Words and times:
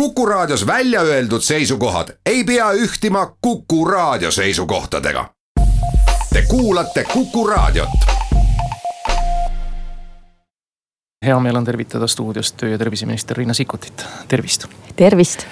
Kuku 0.00 0.26
Raadios 0.26 0.66
välja 0.66 1.00
öeldud 1.00 1.40
seisukohad 1.40 2.08
ei 2.26 2.44
pea 2.44 2.72
ühtima 2.72 3.36
Kuku 3.40 3.84
Raadio 3.84 4.30
seisukohtadega. 4.30 5.30
Te 6.32 6.42
kuulate 6.48 7.04
Kuku 7.04 7.46
Raadiot. 7.46 7.88
hea 11.26 11.40
meel 11.40 11.56
on 11.56 11.64
tervitada 11.64 12.06
stuudios 12.06 12.52
töö- 12.52 12.68
ja 12.68 12.78
terviseminister 12.78 13.36
Riina 13.36 13.54
Sikkutit, 13.54 14.04
tervist. 14.28 14.64
tervist. 14.96 15.46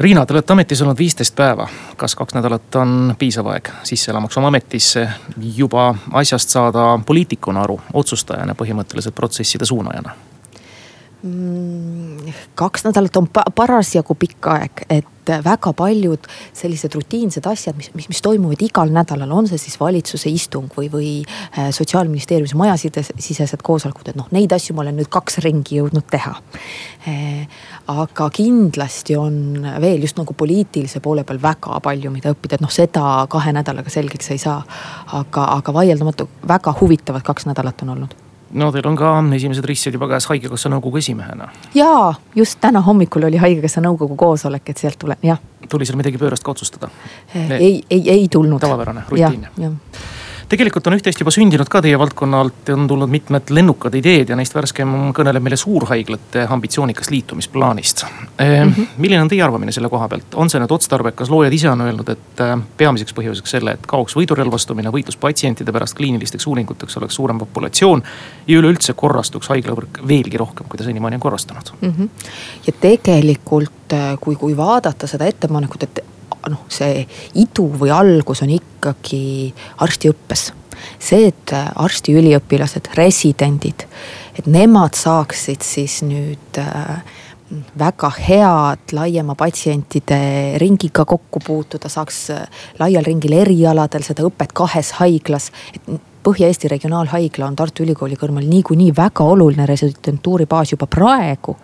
Riina, 0.00 0.26
te 0.26 0.32
olete 0.32 0.52
ametis 0.52 0.82
olnud 0.82 0.98
viisteist 0.98 1.34
päeva. 1.34 1.68
kas 1.96 2.14
kaks 2.14 2.34
nädalat 2.34 2.74
on 2.74 3.14
piisav 3.18 3.46
aeg 3.46 3.68
sisse 3.82 4.10
elamaks 4.10 4.38
oma 4.38 4.48
ametisse, 4.48 5.08
juba 5.56 5.94
asjast 6.12 6.48
saada 6.48 6.98
poliitikuna 7.06 7.62
aru, 7.62 7.80
otsustajana, 7.92 8.54
põhimõtteliselt 8.54 9.14
protsesside 9.14 9.64
suunajana? 9.64 10.14
Mm, 11.22 12.32
kaks 12.54 12.84
nädalat 12.86 13.16
on 13.18 13.26
parasjagu 13.54 14.14
pikk 14.14 14.46
aeg, 14.52 14.82
et 14.86 15.30
väga 15.42 15.72
paljud 15.74 16.28
sellised 16.54 16.94
rutiinsed 16.94 17.46
asjad, 17.50 17.74
mis, 17.74 17.88
mis, 17.98 18.06
mis 18.06 18.20
toimuvad 18.22 18.62
igal 18.62 18.92
nädalal, 18.94 19.32
on 19.34 19.48
see 19.50 19.58
siis 19.58 19.74
valitsuse 19.80 20.30
istung 20.30 20.68
või, 20.76 20.86
või 20.92 21.08
äh, 21.24 21.72
sotsiaalministeeriumis 21.74 22.54
majasisesed 22.54 23.64
koosolekud, 23.66 24.12
et 24.12 24.20
noh, 24.20 24.28
neid 24.30 24.54
asju 24.54 24.76
ma 24.76 24.84
olen 24.84 25.00
nüüd 25.00 25.10
kaks 25.10 25.40
ringi 25.42 25.80
jõudnud 25.80 26.06
teha. 26.06 26.36
Äh, 27.10 27.58
aga 27.90 28.30
kindlasti 28.38 29.18
on 29.18 29.66
veel 29.82 30.06
just 30.06 30.22
nagu 30.22 30.38
poliitilise 30.38 31.02
poole 31.02 31.26
peal 31.26 31.42
väga 31.42 31.82
palju, 31.82 32.14
mida 32.14 32.30
õppida, 32.36 32.60
et 32.60 32.62
noh, 32.62 32.70
seda 32.70 33.26
kahe 33.26 33.56
nädalaga 33.58 33.90
selgeks 33.90 34.30
ei 34.36 34.38
saa. 34.46 34.62
aga, 35.18 35.50
aga 35.58 35.74
vaieldamatu 35.74 36.30
väga 36.46 36.78
huvitavad 36.80 37.26
kaks 37.26 37.50
nädalat 37.50 37.82
on 37.82 37.94
olnud 37.96 38.18
no 38.52 38.70
teil 38.72 38.86
on 38.88 38.96
ka 38.96 39.12
esimesed 39.36 39.64
ristid 39.64 39.96
juba 39.98 40.08
käes 40.08 40.28
haigekassa 40.30 40.70
nõukogu 40.72 41.00
esimehena. 41.02 41.48
jaa, 41.74 42.14
just 42.36 42.60
täna 42.60 42.80
hommikul 42.84 43.28
oli 43.28 43.36
haigekassa 43.36 43.82
nõukogu 43.84 44.16
koosolek, 44.16 44.70
et 44.70 44.84
sealt 44.84 44.98
tulen, 44.98 45.18
jah. 45.22 45.40
tuli 45.68 45.86
seal 45.86 45.98
midagi 46.00 46.20
pöörast 46.20 46.44
ka 46.44 46.54
otsustada? 46.56 46.90
ei, 47.34 47.82
ei, 47.90 48.02
ei 48.10 48.28
tulnud. 48.32 48.60
tavapärane, 48.60 49.04
rutiin 49.10 49.48
tegelikult 50.48 50.86
on 50.88 50.96
üht-teist 50.96 51.20
juba 51.20 51.32
sündinud 51.34 51.68
ka 51.70 51.80
teie 51.84 51.98
valdkonna 52.00 52.40
alt 52.42 52.70
on 52.72 52.86
tulnud 52.88 53.10
mitmed 53.12 53.50
lennukad 53.52 53.94
ideed 53.98 54.32
ja 54.32 54.36
neist 54.38 54.54
värskem 54.56 54.94
kõneleb 55.16 55.44
meile 55.44 55.58
suurhaiglate 55.60 56.46
ambitsioonikast 56.48 57.12
liitumisplaanist. 57.12 58.04
Mm 58.04 58.72
-hmm. 58.72 58.86
milline 58.96 59.22
on 59.22 59.28
teie 59.28 59.42
arvamine 59.42 59.72
selle 59.72 59.88
koha 59.88 60.08
pealt, 60.08 60.34
on 60.34 60.50
see 60.50 60.60
nüüd 60.60 60.72
otstarbekas, 60.72 61.30
loojad 61.30 61.52
ise 61.52 61.70
on 61.70 61.80
öelnud, 61.80 62.08
et 62.08 62.40
eh, 62.40 62.56
peamiseks 62.76 63.14
põhjuseks 63.14 63.56
selle, 63.56 63.76
et 63.76 63.86
kaoks 63.86 64.16
võidurelvastumine, 64.16 64.92
võitlus 64.92 65.16
patsientide 65.20 65.72
pärast 65.72 65.96
kliinilisteks 65.96 66.46
uuringuteks 66.46 66.96
oleks 66.96 67.14
suurem 67.14 67.38
populatsioon. 67.38 68.02
ja 68.46 68.58
üleüldse 68.58 68.92
korrastuks 68.92 69.48
haiglavõrk 69.48 70.00
veelgi 70.08 70.36
rohkem, 70.36 70.66
kui 70.68 70.78
ta 70.78 70.84
senimaani 70.84 71.14
on 71.14 71.20
korrastunud 71.20 71.72
mm. 71.80 71.92
-hmm. 71.98 72.08
ja 72.66 72.72
tegelikult, 72.80 73.92
eh, 73.92 74.18
kui, 74.20 74.36
kui 74.36 74.56
vaadata 74.56 75.06
seda 75.06 75.26
ettepanekut, 75.26 75.82
et 75.82 76.04
noh, 76.48 76.64
see 76.72 77.04
idu 77.40 77.68
või 77.80 77.92
algus 77.94 78.42
on 78.44 78.52
ikkagi 78.54 79.52
arstiõppes. 79.84 80.52
see, 80.98 81.26
et 81.32 81.52
arstiüliõpilased, 81.74 82.92
residendid, 82.94 83.82
et 84.38 84.46
nemad 84.46 84.94
saaksid 84.94 85.64
siis 85.66 86.02
nüüd 86.06 86.60
äh, 86.62 87.00
väga 87.78 88.10
head 88.14 88.92
laiema 88.92 89.34
patsientide 89.34 90.58
ringiga 90.60 91.04
kokku 91.04 91.40
puutuda, 91.44 91.90
saaks 91.90 92.20
äh, 92.30 92.62
laial 92.78 93.06
ringil 93.06 93.34
erialadel 93.40 94.06
seda 94.06 94.26
õpet 94.28 94.54
kahes 94.54 94.94
haiglas. 95.00 95.50
Põhja-Eesti 96.28 96.68
Regionaalhaigla 96.68 97.46
on 97.46 97.56
Tartu 97.56 97.84
Ülikooli 97.86 98.18
kõrval 98.20 98.46
niikuinii 98.46 98.90
väga 98.96 99.24
oluline 99.24 99.66
residentuuri 99.66 100.46
baas 100.50 100.74
juba 100.74 100.86
praegu 100.90 101.56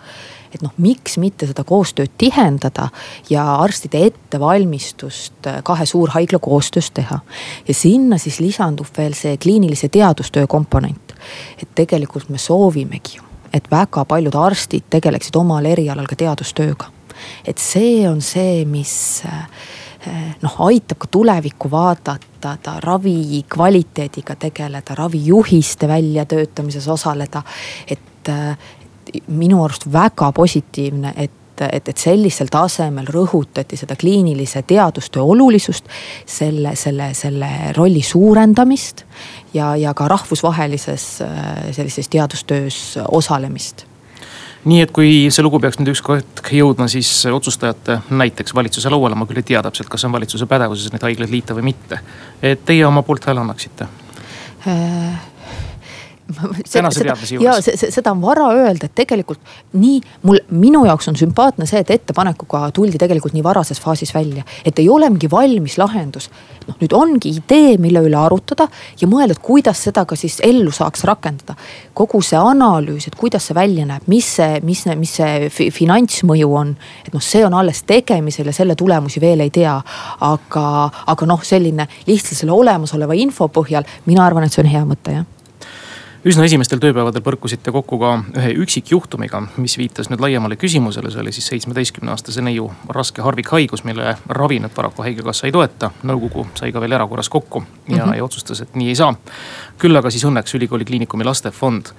et 0.55 0.63
noh, 0.63 0.73
miks 0.79 1.19
mitte 1.19 1.49
seda 1.51 1.65
koostööd 1.67 2.15
tihendada 2.19 2.89
ja 3.31 3.45
arstide 3.63 4.05
ettevalmistust 4.09 5.49
äh, 5.51 5.61
kahe 5.67 5.87
suurhaigla 5.87 6.39
koostöös 6.39 6.91
teha. 6.91 7.21
ja 7.69 7.75
sinna 7.75 8.19
siis 8.19 8.41
lisandub 8.41 8.89
veel 8.97 9.15
see 9.15 9.37
kliinilise 9.37 9.89
teadustöö 9.89 10.47
komponent. 10.47 11.15
et 11.63 11.69
tegelikult 11.75 12.29
me 12.29 12.39
soovimegi 12.39 13.17
ju, 13.17 13.23
et 13.53 13.71
väga 13.71 14.05
paljud 14.05 14.35
arstid 14.35 14.91
tegeleksid 14.91 15.37
omal 15.37 15.65
erialal 15.65 16.07
ka 16.07 16.17
teadustööga. 16.17 16.91
et 17.45 17.59
see 17.59 18.09
on 18.09 18.21
see, 18.23 18.65
mis 18.65 19.23
äh, 19.27 19.49
noh, 20.43 20.55
aitab 20.67 20.99
ka 21.01 21.09
tulevikku 21.11 21.71
vaadata, 21.71 22.79
ravi 22.85 23.45
kvaliteediga 23.49 24.37
tegeleda, 24.37 24.95
ravijuhiste 24.95 25.89
väljatöötamises 25.89 26.89
osaleda. 26.89 27.43
et, 27.89 28.29
äh, 28.29 28.59
minu 29.27 29.63
arust 29.65 29.89
väga 29.93 30.33
positiivne, 30.33 31.15
et 31.17 31.41
et, 31.61 31.89
et 31.89 31.99
sellisel 31.99 32.49
tasemel 32.51 33.07
rõhutati 33.15 33.77
seda 33.79 33.95
kliinilise 33.95 34.65
teadustöö 34.67 35.23
olulisust, 35.23 35.87
selle, 36.27 36.75
selle, 36.75 37.13
selle 37.15 37.51
rolli 37.77 38.03
suurendamist 38.03 39.05
ja, 39.55 39.77
ja 39.77 39.95
ka 39.95 40.09
rahvusvahelises 40.11 41.09
äh, 41.23 41.51
sellises 41.73 42.09
teadustöös 42.09 42.99
osalemist 43.09 43.87
nii 44.65 44.81
et 44.81 44.93
kui 44.97 45.11
see 45.29 45.45
lugu 45.45 45.61
peaks 45.61 45.77
nüüd 45.79 45.93
ükskord 45.93 46.41
jõudma 46.57 46.87
siis 46.89 47.11
otsustajate, 47.29 47.99
näiteks 48.11 48.55
valitsuse 48.57 48.91
lauale, 48.93 49.17
ma 49.19 49.29
küll 49.29 49.43
ei 49.43 49.47
tea 49.53 49.61
täpselt, 49.65 49.91
kas 49.93 50.07
on 50.09 50.15
valitsuse 50.15 50.49
pädevuses 50.49 50.93
neid 50.93 51.05
haiglaid 51.05 51.33
liita 51.33 51.57
või 51.57 51.69
mitte. 51.71 52.01
et 52.43 52.65
teie 52.65 52.87
oma 52.87 53.05
poolt 53.05 53.29
hääle 53.29 53.45
annaksite 53.45 53.89
äh,? 54.67 55.34
tänase 56.73 57.05
teadmise 57.05 57.35
juures. 57.35 57.67
ja 57.69 57.91
seda 57.93 58.13
on 58.13 58.23
vara 58.23 58.47
öelda, 58.57 58.89
et 58.89 58.95
tegelikult 58.97 59.41
nii 59.77 59.99
mul, 60.25 60.41
minu 60.57 60.85
jaoks 60.89 61.09
on 61.11 61.19
sümpaatne 61.21 61.67
see, 61.69 61.83
et 61.85 61.91
ettepanekuga 61.93 62.63
tuldi 62.75 62.99
tegelikult 63.01 63.35
nii 63.37 63.45
varases 63.45 63.81
faasis 63.81 64.15
välja, 64.15 64.45
et 64.65 64.79
ei 64.81 64.89
ole 64.89 65.11
mingi 65.13 65.29
valmis 65.31 65.77
lahendus. 65.79 66.31
noh, 66.65 66.79
nüüd 66.81 66.95
ongi 66.97 67.35
idee, 67.37 67.77
mille 67.77 68.01
üle 68.07 68.17
arutada 68.17 68.69
ja 69.01 69.09
mõelda, 69.09 69.37
et 69.37 69.43
kuidas 69.45 69.83
seda 69.85 70.07
ka 70.09 70.17
siis 70.17 70.39
ellu 70.45 70.73
saaks 70.73 71.05
rakendada. 71.05 71.59
kogu 71.95 72.23
see 72.23 72.41
analüüs, 72.41 73.09
et 73.09 73.21
kuidas 73.21 73.51
see 73.51 73.55
välja 73.55 73.85
näeb, 73.87 74.09
mis 74.09 74.33
see, 74.39 74.61
mis, 74.65 74.87
mis 74.97 75.15
see 75.21 75.71
finantsmõju 75.71 76.51
on, 76.57 76.75
et 77.05 77.13
noh, 77.13 77.23
see 77.23 77.45
on 77.45 77.55
alles 77.55 77.85
tegemisel 77.85 78.49
ja 78.49 78.57
selle 78.57 78.75
tulemusi 78.75 79.21
veel 79.21 79.45
ei 79.45 79.53
tea. 79.53 79.77
aga, 80.21 80.67
aga 81.07 81.27
noh, 81.27 81.45
selline 81.45 81.89
lihtsalt 82.07 82.41
selle 82.41 82.53
olemasoleva 82.57 83.15
info 83.15 83.49
põhjal, 83.53 83.85
mina 84.07 84.25
arvan, 84.25 84.45
et 84.45 84.53
see 84.53 84.65
on 84.65 84.73
hea 84.73 84.85
mõte 84.89 85.21
jah 85.21 85.31
üsna 86.25 86.47
esimestel 86.49 86.81
tööpäevadel 86.81 87.21
põrkusite 87.25 87.73
kokku 87.75 87.99
ka 88.01 88.13
ühe 88.39 88.55
üksikjuhtumiga, 88.65 89.43
mis 89.61 89.77
viitas 89.77 90.09
nüüd 90.09 90.23
laiemale 90.25 90.57
küsimusele, 90.61 91.11
see 91.13 91.21
oli 91.21 91.33
siis 91.37 91.51
seitsmeteistkümne 91.53 92.15
aastase 92.15 92.45
neiu 92.45 92.71
raske 92.97 93.23
harvikhaigus, 93.25 93.85
mille 93.85 94.15
ravi 94.39 94.59
nüüd 94.65 94.73
paraku 94.77 95.05
haigekassa 95.05 95.49
ei 95.49 95.53
toeta. 95.53 95.91
nõukogu 96.03 96.47
sai 96.57 96.73
ka 96.73 96.81
veel 96.81 96.97
erakorras 96.97 97.29
kokku 97.29 97.61
ja 97.61 97.97
mm, 97.97 98.01
-hmm. 98.01 98.17
ja 98.17 98.25
otsustas, 98.25 98.61
et 98.61 98.75
nii 98.75 98.89
ei 98.89 98.97
saa. 98.97 99.15
küll 99.79 99.97
aga 99.97 100.11
siis 100.11 100.25
õnneks 100.25 100.57
ülikooli 100.57 100.85
kliinikumi 100.85 101.25
lastefond. 101.25 101.93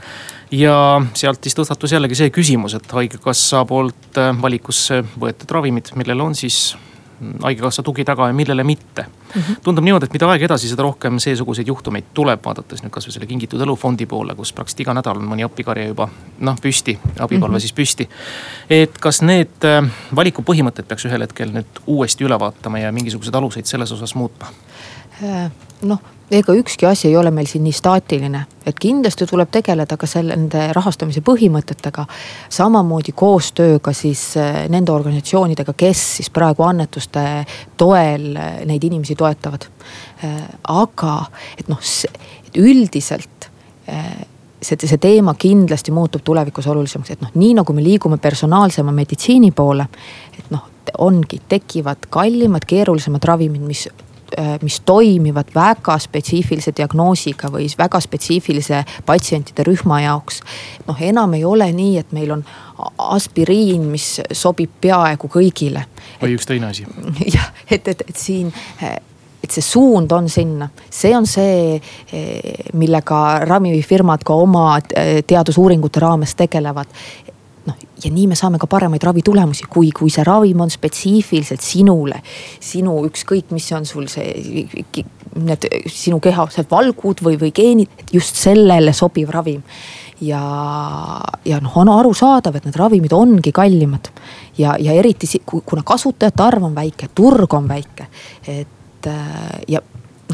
ja 0.51 1.01
sealt 1.13 1.43
siis 1.43 1.55
tõstatus 1.55 1.93
jällegi 1.93 2.15
see 2.15 2.29
küsimus, 2.29 2.73
et 2.73 2.91
haigekassa 2.91 3.65
poolt 3.65 4.17
valikusse 4.41 5.03
võetud 5.19 5.51
ravimid, 5.51 5.93
millel 5.95 6.21
on 6.21 6.35
siis 6.35 6.75
haigekassa 7.43 7.83
tugi 7.83 8.05
taga 8.05 8.27
ja 8.27 8.33
millele 8.33 8.63
mitte 8.63 9.05
mm. 9.05 9.41
-hmm. 9.41 9.55
tundub 9.63 9.83
niimoodi, 9.83 10.05
et 10.05 10.13
mida 10.13 10.29
aeg 10.29 10.41
edasi, 10.41 10.69
seda 10.69 10.83
rohkem 10.83 11.19
seesuguseid 11.19 11.67
juhtumeid 11.67 12.11
tuleb, 12.13 12.39
vaadates 12.45 12.83
nüüd 12.83 12.93
kasvõi 12.93 13.13
selle 13.13 13.27
Kingitud 13.27 13.61
Elu 13.61 13.75
fondi 13.75 14.05
poole, 14.05 14.35
kus 14.35 14.53
praktiliselt 14.53 14.85
iga 14.85 14.93
nädal 14.93 15.21
on 15.21 15.29
mõni 15.29 15.45
appikarje 15.45 15.87
juba 15.87 16.09
noh 16.39 16.57
püsti, 16.61 16.97
abipalve 17.19 17.51
mm 17.51 17.55
-hmm. 17.55 17.59
siis 17.59 17.73
püsti. 17.73 18.09
et 18.69 18.97
kas 18.97 19.21
need 19.21 19.63
äh, 19.63 19.91
valikupõhimõtted 20.15 20.87
peaks 20.87 21.05
ühel 21.05 21.21
hetkel 21.21 21.51
nüüd 21.51 21.81
uuesti 21.87 22.23
üle 22.23 22.39
vaatama 22.39 22.79
ja 22.79 22.91
mingisuguseid 22.91 23.35
aluseid 23.35 23.65
selles 23.65 23.91
osas 23.91 24.15
muutma? 24.15 24.47
Äh, 25.23 25.51
noh 25.81 25.99
ega 26.31 26.53
ükski 26.53 26.85
asi 26.85 27.07
ei 27.07 27.17
ole 27.17 27.31
meil 27.31 27.45
siin 27.49 27.63
nii 27.63 27.73
staatiline, 27.75 28.41
et 28.65 28.79
kindlasti 28.81 29.27
tuleb 29.29 29.51
tegeleda 29.53 29.97
ka 29.97 30.07
selle, 30.09 30.35
nende 30.35 30.67
rahastamise 30.73 31.21
põhimõtetega. 31.25 32.05
samamoodi 32.49 33.13
koostööga 33.15 33.93
siis 33.93 34.23
eh, 34.37 34.65
nende 34.69 34.91
organisatsioonidega, 34.91 35.73
kes 35.77 36.03
siis 36.17 36.29
praegu 36.29 36.65
annetuste 36.65 37.45
toel 37.77 38.35
eh, 38.35 38.61
neid 38.65 38.83
inimesi 38.83 39.15
toetavad. 39.15 39.67
Eh, 40.23 40.43
aga 40.73 41.15
et 41.57 41.69
noh, 41.69 41.79
üldiselt 42.55 43.49
see, 43.85 44.77
see 44.79 44.97
teema 44.97 45.35
kindlasti 45.37 45.91
muutub 45.93 46.23
tulevikus 46.25 46.67
olulisemaks, 46.67 47.11
et 47.11 47.21
noh, 47.21 47.33
nii 47.35 47.53
nagu 47.59 47.73
me 47.73 47.83
liigume 47.85 48.17
personaalsema 48.17 48.91
meditsiini 48.95 49.51
poole, 49.51 49.85
et 50.39 50.49
noh 50.49 50.71
ongi, 51.01 51.39
tekivad 51.49 52.05
kallimad, 52.13 52.65
keerulisemad 52.69 53.23
ravimid, 53.25 53.61
mis 53.65 53.87
mis 54.61 54.79
toimivad 54.85 55.51
väga 55.55 55.97
spetsiifilise 56.01 56.73
diagnoosiga 56.77 57.49
või 57.53 57.67
väga 57.77 57.99
spetsiifilise 58.01 58.83
patsientide 59.05 59.63
rühma 59.67 60.01
jaoks. 60.01 60.41
noh, 60.87 61.01
enam 61.01 61.33
ei 61.33 61.45
ole 61.45 61.71
nii, 61.71 61.97
et 61.97 62.11
meil 62.11 62.31
on 62.31 62.45
aspiriin, 62.97 63.85
mis 63.91 64.21
sobib 64.31 64.71
peaaegu 64.81 65.29
kõigile. 65.31 65.85
või 66.21 66.37
üks 66.37 66.45
teine 66.49 66.71
asi. 66.71 66.87
jah, 67.35 67.51
et, 67.69 67.87
et, 67.87 68.01
et 68.09 68.15
siin 68.15 68.53
et 69.45 69.53
see 69.53 69.61
suund 69.61 70.11
on 70.15 70.25
sinna, 70.29 70.67
see 70.89 71.13
on 71.13 71.27
see, 71.29 71.77
millega 72.73 73.19
ravimifirmad 73.45 74.23
ka 74.25 74.37
oma 74.41 74.79
teadusuuringute 74.81 76.01
raames 76.01 76.33
tegelevad 76.39 76.89
noh, 77.65 77.81
ja 78.03 78.11
nii 78.13 78.27
me 78.31 78.37
saame 78.37 78.59
ka 78.61 78.69
paremaid 78.69 79.03
ravitulemusi, 79.03 79.67
kui, 79.71 79.91
kui 79.95 80.13
see 80.13 80.25
ravim 80.27 80.61
on 80.65 80.71
spetsiifiliselt 80.73 81.63
sinule. 81.65 82.21
sinu 82.59 82.97
ükskõik, 83.09 83.51
mis 83.55 83.71
on 83.75 83.85
sul 83.85 84.07
see, 84.11 84.65
need 85.35 85.67
sinu 85.91 86.21
kehased 86.23 86.69
valgud 86.71 87.21
või, 87.25 87.39
või 87.41 87.51
geenid, 87.55 88.05
just 88.13 88.39
sellele 88.39 88.93
sobiv 88.93 89.33
ravim 89.33 89.63
ja, 90.21 90.41
ja 91.45 91.59
noh, 91.63 91.73
on 91.81 91.91
arusaadav, 91.91 92.55
et 92.55 92.67
need 92.67 92.77
ravimid 92.79 93.13
ongi 93.15 93.51
kallimad. 93.55 94.11
ja, 94.57 94.75
ja 94.79 94.93
eriti 94.93 95.27
kuna 95.45 95.83
kasutajate 95.83 96.43
arv 96.43 96.63
on 96.69 96.75
väike, 96.75 97.09
turg 97.15 97.53
on 97.53 97.67
väike, 97.67 98.07
et 98.47 99.09
ja 99.67 99.81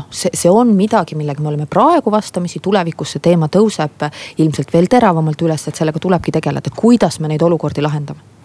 noh, 0.02 0.10
see, 0.10 0.34
see 0.34 0.52
on 0.52 0.76
midagi, 0.78 1.16
millega 1.20 1.44
me 1.44 1.52
oleme 1.54 1.70
praegu 1.70 2.12
vastamisi, 2.12 2.62
tulevikus 2.64 3.16
see 3.16 3.24
teema 3.30 3.50
tõuseb 3.52 4.10
ilmselt 4.42 4.74
veel 4.74 4.90
teravamalt 4.92 5.42
üles, 5.46 5.68
et 5.68 5.78
sellega 5.78 6.02
tulebki 6.02 6.34
tegeleda, 6.40 6.74
kuidas 6.76 7.20
me 7.20 7.32
neid 7.32 7.42
olukordi 7.46 7.84
lahendame 7.86 8.41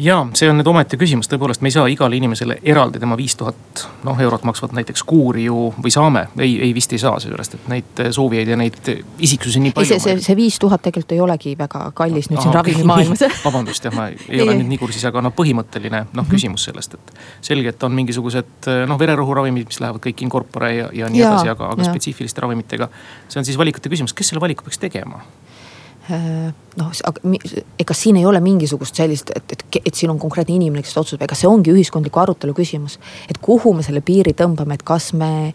ja 0.00 0.20
see 0.34 0.48
on 0.50 0.58
nüüd 0.60 0.68
omaette 0.70 0.98
küsimus, 1.00 1.28
tõepoolest, 1.30 1.62
me 1.64 1.70
ei 1.70 1.74
saa 1.74 1.86
igale 1.92 2.16
inimesele 2.16 2.58
eraldi 2.62 3.00
tema 3.02 3.16
viis 3.18 3.36
tuhat 3.36 3.84
noh 4.06 4.20
eurot 4.20 4.44
maksvat 4.48 4.72
näiteks 4.76 5.02
kuuri 5.08 5.44
ju 5.44 5.68
või 5.76 5.92
saame, 5.92 6.26
ei, 6.38 6.56
ei 6.66 6.74
vist 6.76 6.92
ei 6.96 7.02
saa, 7.02 7.18
seejuures, 7.20 7.52
et 7.56 7.68
neid 7.72 8.02
soovijaid 8.16 8.52
ja 8.52 8.58
neid 8.60 8.78
isiksusi 9.18 9.62
nii 9.64 9.74
palju. 9.76 9.92
see, 9.92 10.02
see, 10.02 10.24
see 10.24 10.38
viis 10.38 10.58
tuhat 10.62 10.82
tegelikult 10.86 11.16
ei 11.16 11.20
olegi 11.24 11.54
väga 11.58 11.84
kallis 11.96 12.30
nüüd 12.30 12.40
Aha, 12.40 12.46
siin 12.46 12.56
ravimimaailmas 12.58 13.24
vabandust 13.48 13.88
jah, 13.88 13.96
ma 13.96 14.08
ei, 14.12 14.40
ole 14.44 14.56
nüüd 14.60 14.72
nii 14.72 14.80
kursis, 14.80 15.04
aga 15.10 15.24
noh, 15.26 15.34
põhimõtteline 15.36 16.04
noh 16.06 16.24
-hmm. 16.24 16.30
küsimus 16.32 16.64
sellest, 16.70 16.96
et. 16.96 17.14
selge, 17.50 17.74
et 17.74 17.88
on 17.88 17.94
mingisugused 17.96 18.70
noh, 18.88 18.98
vererõhuravimid, 19.00 19.68
mis 19.70 19.80
lähevad 19.84 20.02
kõik 20.06 20.24
in 20.24 20.32
corpore 20.32 20.74
ja, 20.74 20.88
ja 20.92 21.12
nii 21.12 21.24
ja, 21.24 21.34
edasi, 21.34 21.52
aga, 21.52 21.74
aga 21.74 21.90
spetsiifiliste 21.90 22.40
ravimitega. 22.40 22.88
see 23.28 23.40
on 23.40 23.48
siis 23.48 23.58
valikute 23.58 23.92
küsimus, 23.92 24.14
kes 24.16 24.32
selle 24.32 24.40
valiku 24.40 24.64
peaks 24.64 24.78
tegema? 24.78 25.22
Äh, 26.10 26.50
noh, 26.80 26.90
ega 27.78 27.94
siin 27.94 28.16
ei 28.18 28.24
ole 28.26 28.40
mingisugust 28.42 28.96
sellist, 28.98 29.30
et, 29.36 29.52
et, 29.54 29.78
et 29.84 29.94
siin 29.94 30.10
on 30.10 30.18
konkreetne 30.18 30.56
inimene, 30.56 30.82
kes 30.82 30.96
otsustab, 30.98 31.22
ega 31.26 31.36
see 31.38 31.46
ongi 31.50 31.70
ühiskondliku 31.74 32.22
arutelu 32.22 32.54
küsimus. 32.56 32.98
et 33.30 33.38
kuhu 33.42 33.74
me 33.76 33.84
selle 33.86 34.02
piiri 34.02 34.32
tõmbame, 34.34 34.74
et 34.74 34.82
kas 34.86 35.12
me 35.12 35.52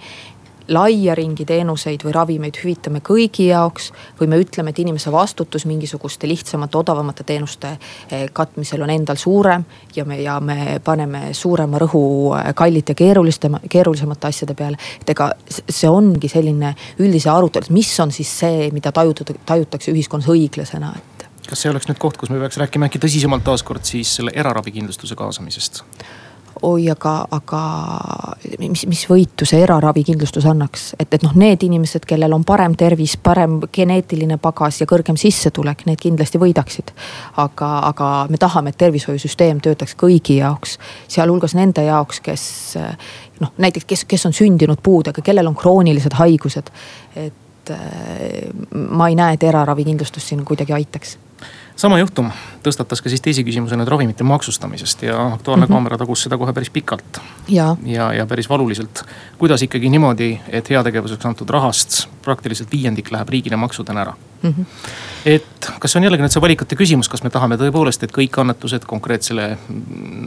laia 0.68 1.16
ringi 1.16 1.46
teenuseid 1.46 2.04
või 2.06 2.14
ravimeid 2.16 2.58
hüvitame 2.62 3.02
kõigi 3.06 3.50
jaoks. 3.50 3.92
või 4.20 4.28
me 4.28 4.40
ütleme, 4.42 4.70
et 4.70 4.80
inimese 4.80 5.12
vastutus 5.12 5.66
mingisuguste 5.66 6.28
lihtsamate, 6.28 6.78
odavamate 6.78 7.24
teenuste 7.24 7.78
eh, 8.12 8.30
katmisel 8.34 8.82
on 8.82 8.90
endal 8.90 9.16
suurem. 9.16 9.66
ja 9.96 10.06
me, 10.06 10.22
ja 10.22 10.40
me 10.40 10.80
paneme 10.84 11.34
suurema 11.34 11.78
rõhu 11.80 12.36
eh, 12.38 12.54
kallite 12.54 12.92
ja 12.92 12.96
keerulistema, 12.96 13.60
keerulisemate 13.70 14.28
asjade 14.28 14.54
peale. 14.54 14.78
et 15.02 15.10
ega 15.10 15.32
see 15.70 15.90
ongi 15.90 16.28
selline 16.28 16.76
üldise 17.00 17.30
arutelu, 17.30 17.66
et 17.66 17.70
mis 17.70 18.00
on 18.00 18.12
siis 18.12 18.40
see, 18.40 18.70
mida 18.72 18.92
tajutada, 18.92 19.34
tajutakse 19.46 19.92
ühiskonnas 19.92 20.30
õiglasena, 20.30 20.94
et 20.96 21.16
kas 21.50 21.62
see 21.62 21.70
oleks 21.70 21.90
nüüd 21.90 22.00
koht, 22.02 22.18
kus 22.18 22.32
me 22.34 22.40
peaks 22.42 22.58
rääkima 22.58 22.90
äkki 22.90 23.02
tõsisemalt 23.02 23.46
taaskord 23.46 23.86
siis 23.86 24.16
selle 24.18 24.34
eraravikindlustuse 24.34 25.16
kaasamisest? 25.16 25.84
Oi, 26.66 26.88
aga, 26.90 27.14
aga 27.36 27.62
mis, 28.60 28.86
mis 28.90 29.04
võitu 29.10 29.46
see 29.48 29.62
eraravikindlustus 29.64 30.48
annaks, 30.50 30.88
et, 31.00 31.14
et 31.14 31.26
noh, 31.26 31.36
need 31.38 31.64
inimesed, 31.68 32.06
kellel 32.10 32.34
on 32.36 32.46
parem 32.48 32.76
tervis, 32.80 33.16
parem 33.22 33.60
geneetiline 33.74 34.38
pagas 34.42 34.82
ja 34.82 34.90
kõrgem 34.90 35.20
sissetulek, 35.20 35.86
need 35.90 36.02
kindlasti 36.02 36.42
võidaksid. 36.42 36.94
aga, 37.42 37.72
aga 37.92 38.10
me 38.30 38.42
tahame, 38.42 38.74
et 38.74 38.82
tervishoiusüsteem 38.82 39.62
töötaks 39.66 39.96
kõigi 40.00 40.40
jaoks, 40.40 40.78
sealhulgas 41.08 41.56
nende 41.58 41.86
jaoks, 41.86 42.22
kes 42.26 42.46
noh, 43.42 43.54
näiteks 43.58 43.86
kes, 43.86 44.06
kes 44.10 44.26
on 44.26 44.34
sündinud 44.34 44.82
puudega, 44.84 45.22
kellel 45.22 45.52
on 45.52 45.56
kroonilised 45.56 46.18
haigused. 46.18 46.72
et 47.16 47.72
ma 48.72 49.08
ei 49.10 49.16
näe, 49.18 49.34
et 49.34 49.44
eraravikindlustus 49.44 50.28
siin 50.30 50.44
kuidagi 50.46 50.74
aitaks 50.74 51.18
sama 51.76 52.00
juhtum 52.00 52.30
tõstatas 52.64 53.02
ka 53.04 53.12
siis 53.12 53.22
teise 53.24 53.44
küsimuse 53.46 53.78
nüüd 53.78 53.90
ravimite 53.92 54.26
maksustamisest 54.28 55.04
ja 55.06 55.18
Aktuaalne 55.34 55.66
mm 55.66 55.70
-hmm. 55.70 55.76
Kaamera 55.76 55.98
tagus 55.98 56.24
seda 56.24 56.38
kohe 56.38 56.54
päris 56.54 56.70
pikalt. 56.70 57.20
ja, 57.48 57.76
ja, 57.86 58.14
ja 58.14 58.26
päris 58.26 58.50
valuliselt. 58.50 59.04
kuidas 59.38 59.62
ikkagi 59.62 59.90
niimoodi, 59.90 60.40
et 60.50 60.70
heategevuseks 60.70 61.26
antud 61.26 61.50
rahast 61.50 62.08
praktiliselt 62.22 62.72
viiendik 62.72 63.12
läheb 63.12 63.30
riigile 63.30 63.56
maksudena 63.56 64.02
ära 64.02 64.14
mm. 64.42 64.50
-hmm. 64.50 64.66
et 65.26 65.72
kas 65.80 65.92
see 65.92 66.00
on 66.00 66.04
jällegi 66.04 66.24
nüüd 66.24 66.32
see 66.32 66.42
valikute 66.42 66.76
küsimus, 66.76 67.10
kas 67.10 67.24
me 67.24 67.30
tahame 67.30 67.56
tõepoolest, 67.58 68.04
et 68.04 68.12
kõik 68.12 68.40
annetused 68.42 68.86
konkreetsele 68.86 69.58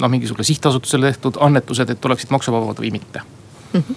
noh, 0.00 0.09
mingisugusele 0.09 0.45
sihtasutusele 0.45 1.06
tehtud 1.06 1.37
annetused, 1.41 1.91
et 1.91 2.05
oleksid 2.05 2.31
maksuvabad 2.31 2.79
või 2.79 2.93
mitte 2.93 3.21
mm? 3.73 3.81
-hmm. 3.81 3.95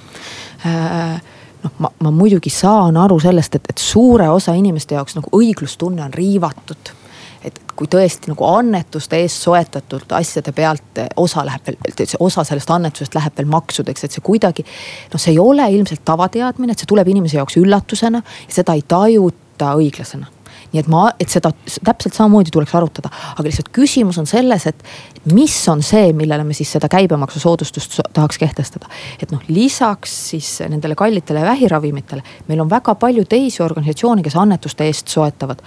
Äh 0.65 1.21
noh, 1.63 1.71
ma, 1.77 1.91
ma 1.99 2.11
muidugi 2.11 2.49
saan 2.49 2.97
aru 2.97 3.19
sellest, 3.19 3.55
et, 3.55 3.69
et 3.69 3.77
suure 3.77 4.29
osa 4.29 4.53
inimeste 4.53 4.95
jaoks 4.95 5.15
nagu 5.15 5.29
õiglustunne 5.37 6.03
on 6.05 6.13
riivatud 6.13 7.00
et 7.45 7.61
kui 7.75 7.89
tõesti 7.89 8.31
nagu 8.31 8.45
annetuste 8.45 9.17
eest 9.21 9.41
soetatud 9.45 10.11
asjade 10.17 10.53
pealt 10.55 11.01
osa 11.21 11.45
läheb 11.45 11.71
veel, 11.71 11.79
osa 12.19 12.45
sellest 12.47 12.73
annetusest 12.73 13.15
läheb 13.17 13.37
veel 13.37 13.49
maksudeks, 13.51 14.05
et 14.05 14.17
see 14.17 14.25
kuidagi. 14.25 14.65
noh, 15.13 15.21
see 15.21 15.33
ei 15.35 15.39
ole 15.39 15.65
ilmselt 15.77 16.05
tavateadmine, 16.05 16.75
et 16.75 16.83
see 16.83 16.91
tuleb 16.91 17.09
inimese 17.13 17.41
jaoks 17.41 17.57
üllatusena 17.61 18.21
ja 18.21 18.59
seda 18.61 18.77
ei 18.77 18.85
tajuta 18.87 19.73
õiglasena 19.79 20.29
nii 20.71 20.79
et 20.79 20.87
ma, 20.91 21.05
et 21.19 21.31
seda 21.31 21.51
täpselt 21.83 22.15
samamoodi 22.15 22.51
tuleks 22.53 22.73
arutada, 22.79 23.09
aga 23.33 23.43
lihtsalt 23.43 23.71
küsimus 23.75 24.15
on 24.21 24.27
selles, 24.29 24.65
et 24.69 25.31
mis 25.35 25.55
on 25.71 25.81
see, 25.83 26.13
millele 26.15 26.45
me 26.47 26.55
siis 26.55 26.71
seda 26.77 26.87
käibemaksusoodustust 26.91 27.99
tahaks 28.15 28.39
kehtestada. 28.39 28.87
et 29.19 29.31
noh, 29.35 29.41
lisaks 29.51 30.13
siis 30.31 30.61
nendele 30.69 30.95
kallitele 30.95 31.43
vähiravimitele, 31.43 32.23
meil 32.47 32.63
on 32.63 32.69
väga 32.71 32.95
palju 32.95 33.25
teisi 33.25 33.63
organisatsioone, 33.63 34.23
kes 34.23 34.39
annetuste 34.39 34.87
eest 34.87 35.11
soetavad 35.11 35.59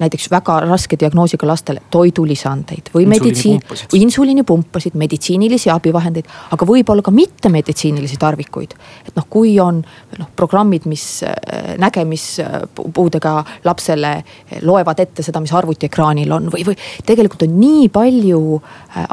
näiteks 0.00 0.28
väga 0.30 0.58
raske 0.64 0.98
diagnoosiga 1.00 1.46
lastele 1.48 1.82
toidulisandeid 1.90 2.90
või 2.94 3.06
meditsiin 3.10 3.60
või 3.92 4.02
insuliinipumpasid, 4.04 4.96
meditsiinilisi 5.00 5.70
abivahendeid, 5.72 6.28
aga 6.54 6.68
võib-olla 6.68 7.04
ka 7.04 7.12
mittemeditsiinilisi 7.14 8.18
tarvikuid. 8.20 8.74
et 9.08 9.16
noh, 9.16 9.26
kui 9.30 9.58
on 9.60 9.82
noh, 10.18 10.30
programmid, 10.36 10.88
mis 10.90 11.22
äh, 11.26 11.76
nägemispuudega 11.80 13.36
lapsele 13.64 14.16
loevad 14.62 15.00
ette 15.00 15.22
seda, 15.22 15.40
mis 15.40 15.52
arvutiekraanil 15.52 16.32
on 16.32 16.50
või, 16.52 16.66
või 16.66 16.78
tegelikult 17.06 17.46
on 17.48 17.60
nii 17.60 17.88
palju 17.94 18.42
äh, 18.58 19.06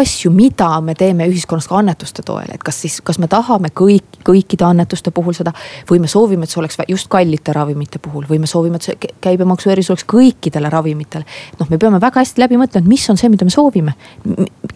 asju, 0.00 0.30
mida 0.34 0.68
me 0.84 0.94
teeme 0.98 1.26
ühiskonnas 1.30 1.66
ka 1.70 1.78
annetuste 1.78 2.22
toel, 2.26 2.50
et 2.54 2.62
kas 2.64 2.80
siis, 2.84 3.00
kas 3.04 3.18
me 3.22 3.28
tahame 3.30 3.70
kõik, 3.74 4.20
kõikide 4.26 4.66
annetuste 4.66 5.12
puhul 5.14 5.36
seda. 5.36 5.52
või 5.90 6.00
me 6.00 6.08
soovime, 6.08 6.44
et 6.44 6.50
see 6.50 6.60
oleks 6.60 6.78
just 6.88 7.08
kallite 7.12 7.52
ravimite 7.52 7.98
puhul 7.98 8.26
või 8.30 8.38
me 8.40 8.46
soovime, 8.46 8.76
et 8.76 8.88
see 8.88 9.12
käibemaksu 9.20 9.70
erisus 9.70 9.94
oleks 9.94 10.06
kõikidele 10.10 10.70
ravimitele. 10.70 11.24
noh, 11.58 11.70
me 11.70 11.78
peame 11.78 12.00
väga 12.00 12.20
hästi 12.20 12.40
läbi 12.40 12.60
mõtlema, 12.60 12.84
et 12.84 12.88
mis 12.88 13.10
on 13.10 13.16
see, 13.16 13.28
mida 13.28 13.44
me 13.44 13.50
soovime. 13.50 13.94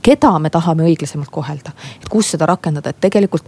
keda 0.03 0.39
me 0.39 0.51
tahame 0.51 0.85
õiglasemalt 0.89 1.31
kohelda, 1.31 1.73
et 2.03 2.09
kus 2.09 2.35
seda 2.35 2.47
rakendada, 2.47 2.91
et 2.91 3.01
tegelikult 3.01 3.45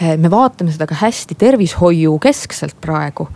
eh, 0.00 0.16
me 0.16 0.30
vaatame 0.30 0.72
seda 0.72 0.86
ka 0.86 0.94
hästi 0.94 1.34
tervishoiu 1.34 2.18
keskselt 2.18 2.80
praegu 2.80 3.28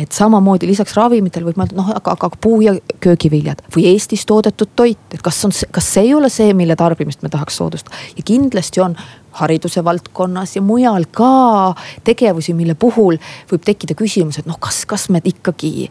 et 0.00 0.16
samamoodi 0.16 0.68
lisaks 0.70 0.94
ravimitele 0.96 1.48
võib 1.48 1.60
mõelda, 1.60 1.76
noh, 1.78 1.90
aga, 1.94 2.14
aga 2.16 2.30
puu- 2.40 2.60
ja 2.64 2.74
köögiviljad 3.04 3.62
või 3.74 3.86
Eestis 3.92 4.26
toodetud 4.28 4.72
toit, 4.76 5.02
et 5.14 5.22
kas 5.22 5.38
on, 5.44 5.54
kas 5.72 5.92
see 5.94 6.08
ei 6.08 6.14
ole 6.14 6.30
see, 6.32 6.54
mille 6.56 6.76
tarbimist 6.76 7.22
me 7.22 7.32
tahaks 7.32 7.60
soodustada. 7.60 7.96
ja 8.16 8.22
kindlasti 8.26 8.80
on 8.80 8.96
hariduse 9.40 9.84
valdkonnas 9.84 10.56
ja 10.56 10.62
mujal 10.62 11.06
ka 11.12 11.74
tegevusi, 12.04 12.54
mille 12.54 12.74
puhul 12.74 13.20
võib 13.52 13.64
tekkida 13.64 13.94
küsimus, 13.94 14.40
et 14.40 14.50
noh, 14.50 14.58
kas, 14.58 14.84
kas 14.86 15.08
me 15.08 15.22
ikkagi 15.24 15.88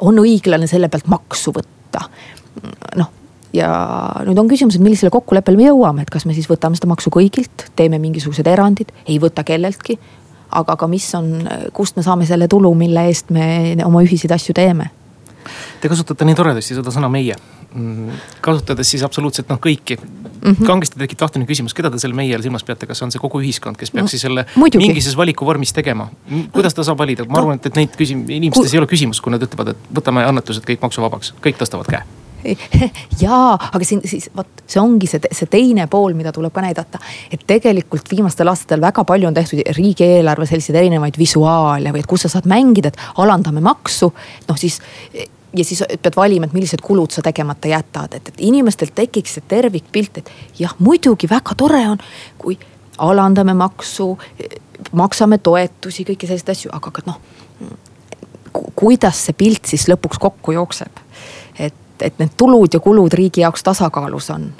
on 0.00 0.20
õiglane 0.20 0.68
selle 0.70 0.88
pealt 0.92 1.08
maksu 1.08 1.54
võtta. 1.56 2.06
noh 2.96 3.18
ja 3.52 3.68
nüüd 4.26 4.38
on 4.40 4.48
küsimus, 4.48 4.76
et 4.76 4.84
millisele 4.84 5.12
kokkuleppele 5.12 5.60
me 5.60 5.68
jõuame, 5.68 6.04
et 6.04 6.10
kas 6.10 6.24
me 6.24 6.32
siis 6.36 6.48
võtame 6.48 6.78
seda 6.78 6.88
maksu 6.88 7.12
kõigilt, 7.12 7.68
teeme 7.76 8.00
mingisugused 8.00 8.48
erandid, 8.48 8.92
ei 9.06 9.18
võta 9.20 9.44
kelleltki 9.44 9.98
aga 10.52 10.76
ka 10.76 10.88
mis 10.90 11.06
on, 11.18 11.32
kust 11.72 11.96
me 11.96 12.04
saame 12.06 12.28
selle 12.28 12.48
tulu, 12.50 12.74
mille 12.78 13.06
eest 13.10 13.32
me 13.34 13.76
oma 13.84 14.02
ühiseid 14.04 14.34
asju 14.34 14.54
teeme. 14.56 14.90
Te 15.82 15.90
kasutate 15.90 16.26
nii 16.28 16.36
toredasti 16.38 16.76
seda 16.76 16.92
sõna 16.94 17.08
meie, 17.10 17.34
mm, 17.74 18.20
kasutades 18.44 18.92
siis 18.94 19.02
absoluutselt 19.02 19.48
noh 19.50 19.58
kõiki 19.62 19.96
mm 19.98 20.52
-hmm.. 20.52 20.66
kangesti 20.66 21.00
tekib 21.00 21.18
tahtlane 21.18 21.48
küsimus, 21.48 21.74
keda 21.74 21.90
te 21.90 21.98
selle 21.98 22.14
meie 22.14 22.36
all 22.36 22.46
silmas 22.46 22.62
peate, 22.62 22.86
kas 22.86 23.02
on 23.02 23.10
see 23.10 23.18
kogu 23.22 23.42
ühiskond, 23.42 23.76
kes 23.76 23.90
peaks 23.90 24.06
no, 24.06 24.12
siis 24.14 24.22
selle 24.22 24.46
muidugi. 24.54 24.86
mingises 24.86 25.16
valikuvormis 25.18 25.72
tegema? 25.72 26.08
kuidas 26.52 26.74
ta 26.78 26.86
saab 26.86 27.02
valida, 27.02 27.26
ma 27.28 27.42
arvan, 27.42 27.58
et, 27.58 27.66
et 27.66 27.80
neid 27.82 27.98
küsim-, 27.98 28.22
inimestes 28.28 28.70
Ku... 28.70 28.76
ei 28.76 28.84
ole 28.84 28.86
küsimust, 28.86 29.20
kui 29.20 29.34
nad 29.34 29.42
ütlevad, 29.42 29.74
et 29.74 29.94
võtame 29.98 30.22
annetused 30.28 30.62
kõik 30.68 30.84
maksuvabaks, 30.86 31.34
kõik 31.42 31.58
tõstavad 31.58 31.90
käe 31.90 32.21
jaa, 33.24 33.52
aga 33.54 33.84
siin 33.86 34.02
siis 34.08 34.28
vot 34.36 34.64
see 34.66 34.80
ongi 34.82 35.08
see, 35.10 35.20
see 35.34 35.50
teine 35.50 35.86
pool, 35.90 36.16
mida 36.18 36.32
tuleb 36.34 36.54
ka 36.54 36.64
näidata. 36.64 37.00
et 37.30 37.44
tegelikult 37.46 38.10
viimastel 38.10 38.50
aastatel 38.52 38.82
väga 38.82 39.04
palju 39.08 39.28
on 39.28 39.36
tehtud 39.36 39.62
riigieelarve 39.76 40.46
selliseid 40.48 40.80
erinevaid 40.82 41.18
visuaale 41.18 41.92
või 41.92 42.02
et 42.02 42.10
kus 42.10 42.26
sa 42.26 42.32
saad 42.36 42.48
mängida, 42.50 42.92
et 42.92 43.22
alandame 43.22 43.62
maksu. 43.64 44.12
noh 44.48 44.58
siis 44.58 44.80
ja 45.56 45.64
siis 45.64 45.84
pead 46.02 46.16
valima, 46.16 46.48
et 46.48 46.56
millised 46.56 46.80
kulud 46.82 47.12
sa 47.12 47.22
tegemata 47.22 47.68
jätad, 47.68 48.14
et, 48.16 48.28
et 48.28 48.44
inimestel 48.48 48.92
tekiks 48.94 49.38
see 49.38 49.48
tervikpilt, 49.48 50.22
et 50.22 50.30
jah, 50.58 50.74
muidugi 50.78 51.28
väga 51.30 51.56
tore 51.58 51.82
on, 51.90 52.00
kui 52.38 52.56
alandame 53.02 53.54
maksu, 53.54 54.14
maksame 54.96 55.38
toetusi, 55.38 56.06
kõiki 56.08 56.28
selliseid 56.28 56.54
asju, 56.56 56.72
aga, 56.72 56.92
aga 56.94 57.10
noh 57.12 57.20
kuidas 58.52 59.26
see 59.26 59.36
pilt 59.38 59.68
siis 59.70 59.86
lõpuks 59.90 60.20
kokku 60.20 60.52
jookseb. 60.56 61.00
Et 62.02 62.12
et 62.12 62.20
need 62.20 62.36
tulud 62.36 62.74
ja 62.74 62.80
kulud 62.82 63.12
riigi 63.12 63.40
jaoks 63.46 63.62
tasakaalus 63.62 64.30
on 64.30 64.52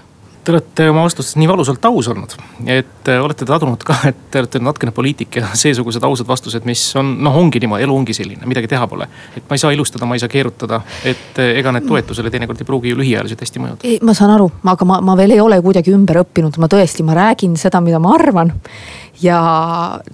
Te 0.43 0.51
olete 0.51 0.89
oma 0.91 1.05
vastustes 1.05 1.37
nii 1.39 1.47
valusalt 1.47 1.85
aus 1.87 2.09
olnud, 2.11 2.33
et 2.67 3.09
äh, 3.09 3.21
olete 3.23 3.47
te 3.47 3.53
adunud 3.55 3.85
ka, 3.87 3.95
et 4.09 4.25
te 4.35 4.41
olete 4.43 4.59
natukene 4.59 4.91
poliitik 4.91 5.37
ja 5.39 5.53
seesugused 5.55 6.03
ausad 6.03 6.27
vastused, 6.27 6.67
mis 6.67 6.83
on, 6.99 7.13
noh, 7.23 7.37
ongi 7.39 7.61
niimoodi, 7.63 7.85
elu 7.87 7.95
ongi 7.95 8.17
selline, 8.17 8.43
midagi 8.51 8.73
teha 8.73 8.89
pole. 8.91 9.07
et 9.37 9.45
ma 9.47 9.55
ei 9.55 9.63
saa 9.63 9.71
ilustada, 9.71 10.09
ma 10.11 10.19
ei 10.19 10.25
saa 10.25 10.33
keerutada, 10.33 10.81
et 11.07 11.39
äh, 11.39 11.53
ega 11.61 11.71
need 11.77 11.87
toetusele 11.87 12.33
teinekord 12.35 12.59
ei 12.59 12.67
pruugi 12.67 12.91
ju 12.91 12.99
lühiajaliselt 12.99 13.47
hästi 13.47 13.63
mõjuda. 13.63 13.93
ma 14.03 14.17
saan 14.19 14.35
aru, 14.35 14.51
aga 14.75 14.89
ma, 14.91 14.99
ma 15.13 15.17
veel 15.23 15.37
ei 15.37 15.45
ole 15.45 15.61
kuidagi 15.63 15.95
ümber 15.95 16.25
õppinud, 16.25 16.59
ma 16.59 16.67
tõesti, 16.75 17.07
ma 17.07 17.15
räägin 17.21 17.55
seda, 17.61 17.79
mida 17.85 18.03
ma 18.03 18.17
arvan 18.19 18.51
ja 19.23 19.41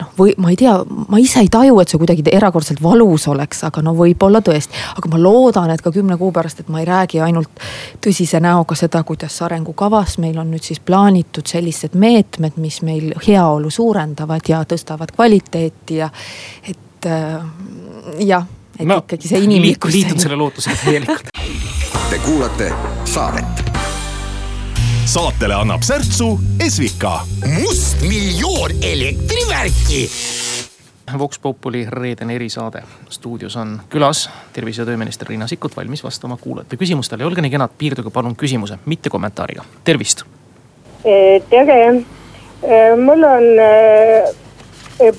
noh, 0.00 0.10
või 0.18 0.34
ma 0.40 0.50
ei 0.52 0.58
tea, 0.58 0.74
ma 1.08 1.20
ise 1.20 1.42
ei 1.44 1.50
taju, 1.52 1.78
et 1.80 1.90
see 1.90 2.00
kuidagi 2.00 2.24
erakordselt 2.32 2.82
valus 2.82 3.28
oleks, 3.30 3.62
aga 3.68 3.82
no 3.84 3.94
võib-olla 3.98 4.42
tõesti. 4.44 4.76
aga 4.96 5.12
ma 5.12 5.22
loodan, 5.22 5.70
et 5.70 5.82
ka 5.82 5.92
kümne 5.94 6.18
kuu 6.20 6.32
pärast, 6.34 6.60
et 6.60 6.68
ma 6.72 6.82
ei 6.82 6.88
räägi 6.88 7.22
ainult 7.24 7.62
tõsise 8.04 8.40
näoga 8.44 8.76
seda, 8.78 9.02
kuidas 9.08 9.40
arengukavas 9.42 10.18
meil 10.18 10.38
on 10.38 10.52
nüüd 10.52 10.66
siis 10.66 10.80
plaanitud 10.80 11.46
sellised 11.46 11.96
meetmed, 11.98 12.58
mis 12.60 12.82
meil 12.82 13.12
heaolu 13.26 13.70
suurendavad 13.70 14.48
ja 14.48 14.62
tõstavad 14.68 15.14
kvaliteeti 15.16 16.02
ja 16.02 16.10
et 16.68 17.06
äh, 17.06 17.40
jah, 18.26 18.46
et 18.78 18.86
no, 18.86 19.02
ikkagi 19.04 19.30
see 19.30 19.42
inimlikkus. 19.48 19.94
liitun 19.94 20.22
selle 20.22 20.38
lootusega 20.38 20.78
täielikult. 20.84 21.34
Te 22.08 22.22
kuulate 22.24 22.72
saadet 23.04 23.77
saatele 25.08 25.54
annab 25.54 25.82
särtsu 25.82 26.38
Esvika. 26.66 27.20
mustmiljon 27.60 28.70
elektrivärki. 28.82 30.10
Vox 31.18 31.38
Populi 31.42 31.86
reedene 31.88 32.34
erisaade. 32.34 32.82
stuudios 33.08 33.56
on 33.56 33.80
külas 33.88 34.30
tervise- 34.52 34.82
ja 34.82 34.86
tööminister 34.86 35.28
Riina 35.28 35.46
Sikkut, 35.46 35.76
valmis 35.76 36.04
vastama 36.04 36.36
kuulajate 36.36 36.76
küsimustele 36.76 37.22
ja 37.22 37.26
olge 37.26 37.40
nii 37.40 37.50
kenad, 37.50 37.70
piirduge 37.78 38.10
palun 38.10 38.36
küsimuse, 38.36 38.78
mitte 38.86 39.10
kommentaariga. 39.10 39.64
tervist. 39.84 40.22
E, 41.04 41.40
tere, 41.50 42.04
e, 42.62 42.96
mul 42.96 43.22
on 43.22 43.42
e, 45.00 45.12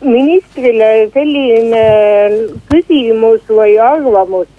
ministrile 0.00 1.10
selline 1.14 1.86
küsimus 2.70 3.40
või 3.48 3.78
arvamus 3.78 4.57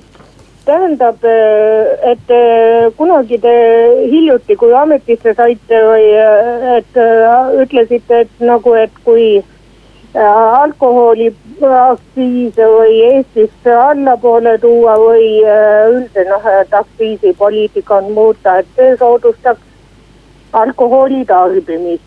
tähendab, 0.70 1.24
äh, 1.24 2.12
et 2.12 2.30
äh, 2.30 2.92
kunagi 2.98 3.38
te 3.42 3.54
hiljuti, 4.12 4.56
kui 4.62 4.74
ametisse 4.78 5.34
saite 5.38 5.78
või 5.88 6.08
äh, 6.22 6.78
et 6.78 6.94
ütlesite, 7.64 8.14
et 8.26 8.34
nagu, 8.44 8.74
et 8.78 8.94
kui 9.06 9.28
alkoholiaktsiise 10.20 12.66
või 12.74 12.94
Eestis 13.12 13.54
allapoole 13.70 14.54
tuua 14.62 14.96
või 14.98 15.28
üldse 15.46 16.24
noh, 16.26 16.44
et 16.62 16.74
aktsiisipoliitika 16.74 17.96
on 18.02 18.08
muuta, 18.18 18.58
et 18.64 18.70
see 18.76 18.98
soodustaks 18.98 19.62
alkoholi 20.54 21.26
tarbimist. 21.30 22.04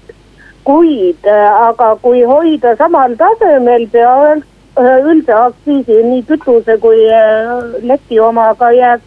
kuid 0.64 1.26
aga 1.26 1.96
kui 2.02 2.22
hoida 2.22 2.76
samal 2.78 3.16
tasemel 3.18 3.86
Äh, 3.92 4.42
üldse 4.80 5.34
aktsiisi, 5.34 5.98
nii 6.04 6.22
kütuse 6.28 6.78
kui 6.80 7.04
äh, 7.12 7.50
Läti 7.82 8.20
omaga 8.20 8.70
jääb 8.72 9.00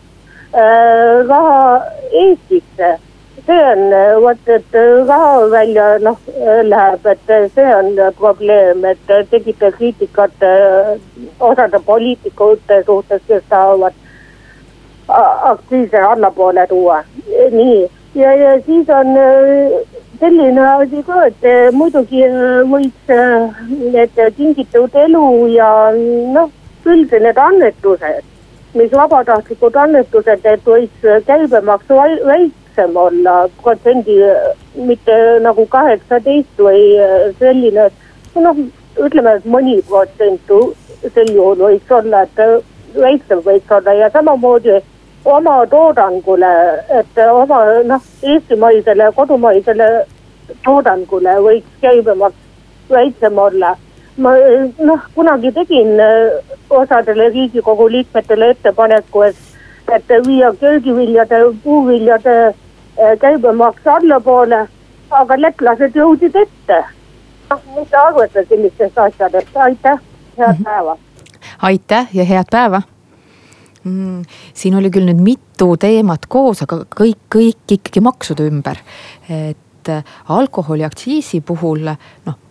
äh, 0.53 1.27
raha 1.27 1.81
Eestisse. 2.12 3.00
see 3.45 3.62
on 3.62 3.91
vot, 4.22 4.48
et 4.48 4.74
raha 5.07 5.50
välja 5.51 6.00
noh 6.00 6.17
läheb, 6.63 7.05
et 7.05 7.51
see 7.53 7.75
on 7.75 7.91
probleem, 8.17 8.86
et 8.86 9.12
tegite 9.29 9.72
kriitikat 9.72 10.45
osade 11.39 11.79
poliitikute 11.86 12.84
suhtes, 12.86 13.22
kes 13.27 13.43
tahavad 13.50 13.93
aktsiise 15.51 16.00
allapoole 16.00 16.67
tuua. 16.67 17.03
nii, 17.51 17.89
ja, 18.15 18.34
ja 18.36 18.62
siis 18.65 18.89
on 18.89 19.13
selline 20.19 20.62
asi 20.62 21.01
ka, 21.03 21.25
et 21.27 21.43
eh, 21.48 21.72
muidugi 21.74 22.22
eh, 22.25 22.62
võiks 22.69 23.12
eh, 23.13 23.63
need 23.95 24.22
kingitud 24.38 24.95
elu 25.05 25.25
ja 25.53 25.69
noh, 26.36 26.51
üldse 26.86 27.19
need 27.24 27.39
annetused, 27.41 28.27
mis 28.77 28.93
vabatahtlikud 28.93 29.77
annetused, 29.81 30.45
et 30.45 30.65
võiks 30.69 31.05
käibemaksu 31.27 31.98
väiksem 32.27 32.98
olla 33.00 33.36
protsendi, 33.62 34.19
mitte 34.75 35.19
nagu 35.41 35.65
kaheksateist 35.72 36.62
või 36.62 36.84
selline, 37.39 37.89
noh, 38.38 38.65
ütleme, 39.01 39.38
et 39.39 39.48
mõni 39.50 39.79
protsent 39.89 40.53
sel 41.13 41.31
juhul 41.31 41.63
võiks 41.67 41.95
olla, 41.98 42.25
et 42.27 43.00
väiksem 43.00 43.41
võiks 43.45 43.72
olla 43.79 43.98
ja 43.98 44.12
samamoodi 44.13 44.77
oma 45.25 45.65
toodangule, 45.67 46.51
et 47.00 47.17
oma 47.32 47.60
noh, 47.84 48.01
eestimaisele, 48.24 49.10
kodumaisele 49.15 49.88
toodangule 50.65 51.34
võiks 51.41 51.82
käibemaks 51.82 52.89
väiksem 52.89 53.38
olla. 53.38 53.75
ma 54.17 54.32
noh, 54.79 55.01
kunagi 55.15 55.51
tegin 55.51 56.00
äh, 56.00 56.53
osadele 56.70 57.29
Riigikogu 57.29 57.89
liikmetele 57.91 58.50
ettepaneku, 58.50 59.22
et, 59.22 59.36
et 59.91 60.13
viia 60.27 60.53
köögiviljade, 60.60 61.41
puuviljade 61.63 62.38
äh, 62.48 63.17
käibemaks 63.20 63.88
allapoole, 63.88 64.67
aga 65.10 65.41
lätlased 65.41 65.96
jõudsid 65.96 66.36
ette. 66.36 66.84
noh, 67.50 67.62
mis 67.75 67.89
te 67.89 67.98
arvate 67.98 68.46
sellistest 68.50 68.98
asjadest, 68.98 69.58
aitäh, 69.58 70.00
head 70.38 70.53
mhm. 70.53 70.63
päeva. 70.63 70.98
aitäh 71.62 72.08
ja 72.13 72.25
head 72.25 72.51
päeva 72.51 72.82
mm,. 73.86 74.24
siin 74.54 74.75
oli 74.75 74.92
küll 74.94 75.08
nüüd 75.10 75.22
mitu 75.24 75.72
teemat 75.82 76.27
koos, 76.32 76.65
aga 76.65 76.84
kõik, 76.89 77.22
kõik 77.32 77.77
ikkagi 77.80 78.04
maksude 78.04 78.50
ümber. 78.50 78.82
et 79.30 79.94
äh, 79.94 80.18
alkoholiaktsiisi 80.30 81.42
puhul 81.46 81.88
noh 81.89 82.42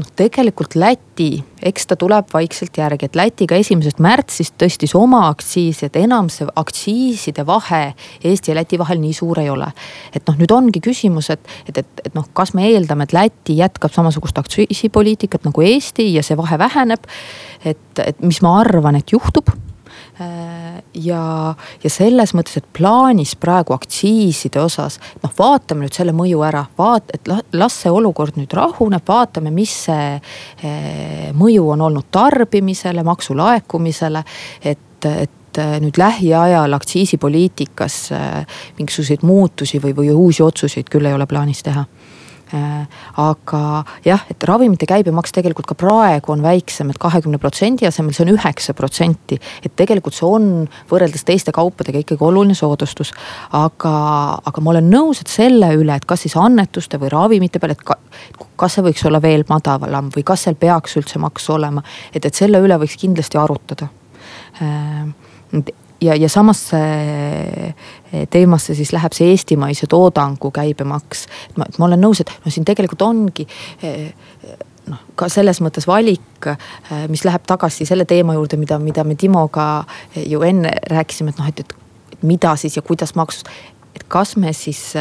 noh, 0.00 0.08
tegelikult 0.16 0.76
Läti, 0.78 1.40
eks 1.66 1.88
ta 1.90 1.96
tuleb 1.98 2.28
vaikselt 2.32 2.76
järgi, 2.78 3.08
et 3.08 3.16
Läti 3.18 3.46
ka 3.50 3.58
esimesest 3.60 4.00
märtsist 4.02 4.56
tõstis 4.60 4.94
oma 4.98 5.24
aktsiisi, 5.28 5.88
et 5.88 5.98
enam 6.00 6.30
see 6.32 6.48
aktsiiside 6.60 7.44
vahe 7.48 7.82
Eesti 8.24 8.52
ja 8.52 8.58
Läti 8.60 8.78
vahel 8.80 9.00
nii 9.02 9.12
suur 9.16 9.40
ei 9.42 9.50
ole. 9.50 9.70
et 10.14 10.26
noh, 10.28 10.38
nüüd 10.40 10.52
ongi 10.54 10.82
küsimus, 10.84 11.30
et, 11.34 11.40
et, 11.68 11.82
et, 11.82 12.04
et 12.04 12.14
noh, 12.16 12.28
kas 12.36 12.54
me 12.54 12.68
eeldame, 12.70 13.06
et 13.08 13.16
Läti 13.16 13.58
jätkab 13.60 13.94
samasugust 13.94 14.38
aktsiisipoliitikat 14.40 15.48
nagu 15.48 15.66
Eesti 15.66 16.12
ja 16.14 16.24
see 16.26 16.38
vahe 16.38 16.58
väheneb. 16.58 17.10
et, 17.64 18.04
et 18.04 18.22
mis 18.22 18.42
ma 18.42 18.60
arvan, 18.62 18.96
et 18.96 19.12
juhtub 19.12 19.52
ja, 20.20 21.54
ja 21.84 21.90
selles 21.90 22.34
mõttes, 22.36 22.58
et 22.60 22.68
plaanis 22.76 23.34
praegu 23.40 23.74
aktsiiside 23.76 24.60
osas, 24.62 24.98
noh, 25.22 25.32
vaatame 25.38 25.86
nüüd 25.86 25.96
selle 25.96 26.14
mõju 26.16 26.44
ära, 26.46 26.64
vaat-, 26.78 27.12
et 27.16 27.30
las 27.56 27.80
see 27.82 27.92
olukord 27.92 28.38
nüüd 28.40 28.52
rahuneb, 28.56 29.04
vaatame, 29.08 29.52
mis 29.54 29.74
see 29.86 30.14
eh, 30.16 31.30
mõju 31.36 31.70
on 31.74 31.86
olnud 31.88 32.10
tarbimisele, 32.12 33.04
maksulaekumisele. 33.06 34.24
et, 34.64 35.10
et 35.10 35.60
nüüd 35.82 35.96
lähiajal 35.98 36.72
aktsiisipoliitikas 36.76 37.96
mingisuguseid 38.78 39.24
muutusi 39.26 39.80
või, 39.82 39.96
või 39.96 40.12
uusi 40.14 40.44
otsuseid 40.46 40.86
küll 40.92 41.08
ei 41.08 41.16
ole 41.16 41.26
plaanis 41.26 41.64
teha 41.66 41.82
Äh, 41.82 41.99
aga 42.50 43.60
jah, 44.04 44.24
et 44.30 44.44
ravimite 44.48 44.86
käibemaks 44.88 45.34
tegelikult 45.34 45.68
ka 45.70 45.76
praegu 45.78 46.32
on 46.34 46.42
väiksem 46.42 46.90
et, 46.90 46.96
et 46.96 47.02
kahekümne 47.02 47.38
protsendi 47.42 47.86
asemel 47.88 48.14
see 48.16 48.24
on 48.26 48.32
üheksa 48.34 48.74
protsenti. 48.74 49.38
et 49.64 49.74
tegelikult 49.76 50.16
see 50.16 50.26
on 50.26 50.48
võrreldes 50.90 51.24
teiste 51.26 51.54
kaupadega 51.56 52.02
ikkagi 52.02 52.24
oluline 52.24 52.56
soodustus. 52.58 53.12
aga, 53.56 53.94
aga 54.44 54.64
ma 54.64 54.74
olen 54.74 54.90
nõus, 54.90 55.22
et 55.22 55.32
selle 55.32 55.72
üle, 55.78 55.96
et 55.96 56.06
kas 56.08 56.26
siis 56.26 56.36
annetuste 56.36 57.00
või 57.00 57.12
ravimite 57.12 57.62
peale, 57.62 57.78
et 57.78 57.84
ka, 57.86 57.98
kas 58.60 58.78
see 58.78 58.86
võiks 58.86 59.04
olla 59.06 59.22
veel 59.22 59.44
madalam 59.48 60.10
või 60.14 60.26
kas 60.26 60.46
seal 60.46 60.58
peaks 60.60 60.96
üldse 61.00 61.22
maks 61.22 61.50
olema. 61.50 61.82
et, 62.14 62.24
et 62.24 62.34
selle 62.34 62.60
üle 62.62 62.78
võiks 62.80 62.98
kindlasti 63.00 63.38
arutada 63.38 63.90
äh, 64.62 65.06
ja, 66.00 66.14
ja 66.14 66.28
samasse 66.28 66.78
eh, 68.12 68.26
teemasse 68.30 68.74
siis 68.74 68.92
läheb 68.92 69.14
see 69.16 69.30
eestimaise 69.34 69.86
toodangu 69.90 70.50
käibemaks. 70.54 71.26
ma, 71.56 71.66
ma 71.78 71.88
olen 71.88 72.02
nõus, 72.04 72.22
et 72.22 72.32
noh, 72.44 72.52
siin 72.52 72.66
tegelikult 72.68 73.02
ongi 73.06 73.46
eh, 73.82 74.12
noh, 74.90 75.02
ka 75.18 75.28
selles 75.32 75.60
mõttes 75.64 75.88
valik, 75.90 76.48
eh, 76.50 77.04
mis 77.12 77.24
läheb 77.28 77.46
tagasi 77.48 77.88
selle 77.88 78.06
teema 78.08 78.36
juurde, 78.38 78.58
mida, 78.60 78.78
mida 78.78 79.04
me 79.04 79.18
Timoga 79.18 79.84
ju 80.16 80.42
enne 80.46 80.72
rääkisime, 80.90 81.34
et 81.34 81.42
noh, 81.42 81.50
et, 81.52 81.64
et 81.64 82.24
mida 82.26 82.56
siis 82.60 82.76
ja 82.76 82.82
kuidas 82.82 83.14
maksus. 83.14 83.44
et 83.94 84.04
kas 84.08 84.36
me 84.36 84.52
siis 84.52 84.94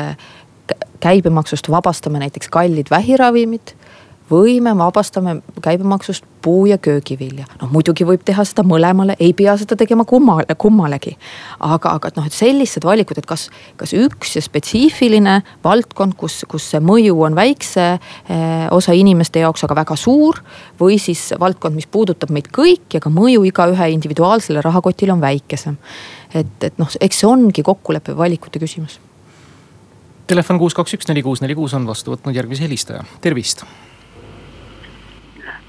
käibemaksust 1.00 1.70
vabastame 1.72 2.20
näiteks 2.20 2.50
kallid 2.50 2.90
vähiravimid 2.92 3.76
või 4.32 4.60
me 4.62 4.78
vabastame 4.78 5.42
käibemaksust 5.62 6.24
puu- 6.42 6.66
ja 6.66 6.78
köögivilja. 6.78 7.46
noh 7.62 7.72
muidugi 7.72 8.06
võib 8.06 8.24
teha 8.26 8.44
seda 8.46 8.64
mõlemale, 8.64 9.16
ei 9.20 9.34
pea 9.34 9.58
seda 9.58 9.76
tegema 9.76 10.06
kummale, 10.06 10.46
kummalegi. 10.58 11.18
aga, 11.60 11.90
aga 11.90 12.12
noh, 12.16 12.26
et 12.26 12.34
sellised 12.34 12.84
valikud, 12.84 13.18
et 13.18 13.26
kas, 13.26 13.50
kas 13.78 13.94
üks 13.94 14.36
ja 14.36 14.42
spetsiifiline 14.42 15.42
valdkond, 15.64 16.16
kus, 16.16 16.46
kus 16.48 16.70
see 16.72 16.80
mõju 16.80 17.18
on 17.26 17.36
väikse 17.36 17.88
eh, 18.30 18.68
osa 18.72 18.94
inimeste 18.94 19.40
jaoks, 19.40 19.64
aga 19.64 19.76
väga 19.76 19.96
suur. 19.96 20.42
või 20.80 21.00
siis 21.00 21.34
valdkond, 21.40 21.76
mis 21.76 21.88
puudutab 21.88 22.30
meid 22.30 22.48
kõiki, 22.48 22.98
aga 22.98 23.10
mõju 23.10 23.44
igaühe 23.44 23.90
individuaalsele 23.90 24.62
rahakotile 24.62 25.14
on 25.14 25.22
väikesem. 25.22 25.78
et, 26.34 26.64
et 26.64 26.78
noh, 26.78 26.90
eks 27.02 27.20
see 27.20 27.28
ongi 27.28 27.64
kokkuleppe 27.64 28.18
valikute 28.18 28.60
küsimus 28.60 29.00
telefon 30.30 30.60
kuus, 30.62 30.76
kaks, 30.78 30.94
üks, 30.94 31.08
neli, 31.10 31.24
kuus, 31.26 31.42
neli, 31.42 31.56
kuus 31.58 31.74
on 31.74 31.88
vastu 31.90 32.14
võtnud 32.14 32.36
järgmise 32.36 32.62
helistaja, 32.68 33.02
tervist 33.22 33.66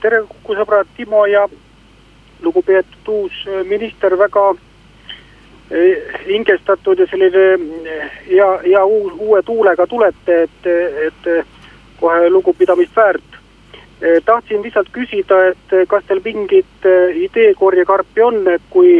tere, 0.00 0.22
Kuku 0.28 0.56
sõbrad 0.58 0.88
Timo 0.96 1.24
ja 1.28 1.46
lugupeetud 2.42 3.08
uus 3.12 3.44
äh, 3.46 3.64
minister, 3.68 4.16
väga 4.18 4.46
äh, 4.50 6.20
hingestatud 6.26 6.98
ja 6.98 7.06
selline 7.10 7.46
äh, 7.54 8.20
hea, 8.28 8.50
hea 8.64 8.84
uus, 8.84 9.12
uue 9.18 9.42
tuulega 9.46 9.86
tulete, 9.86 10.42
et, 10.46 10.70
et 11.06 11.30
kohe 12.00 12.30
lugupidamist 12.30 12.96
väärt. 12.96 13.26
tahtsin 14.24 14.62
lihtsalt 14.64 14.88
küsida, 14.92 15.36
et 15.50 15.72
kas 15.88 16.04
teil 16.08 16.22
mingit 16.24 16.86
ideekorjekarpi 17.20 18.22
on, 18.24 18.38
et 18.48 18.62
kui 18.72 18.94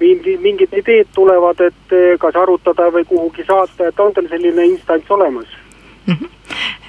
mingi, 0.00 0.34
mingid 0.36 0.74
ideed 0.76 1.08
tulevad, 1.16 1.62
et 1.64 1.94
kas 2.20 2.36
arutada 2.36 2.90
või 2.92 3.06
kuhugi 3.08 3.46
saata, 3.48 3.88
et 3.88 4.00
on 4.04 4.12
teil 4.12 4.28
selline 4.28 4.66
instants 4.68 5.10
olemas 5.10 5.48
mm? 6.06 6.12
-hmm. 6.20 6.28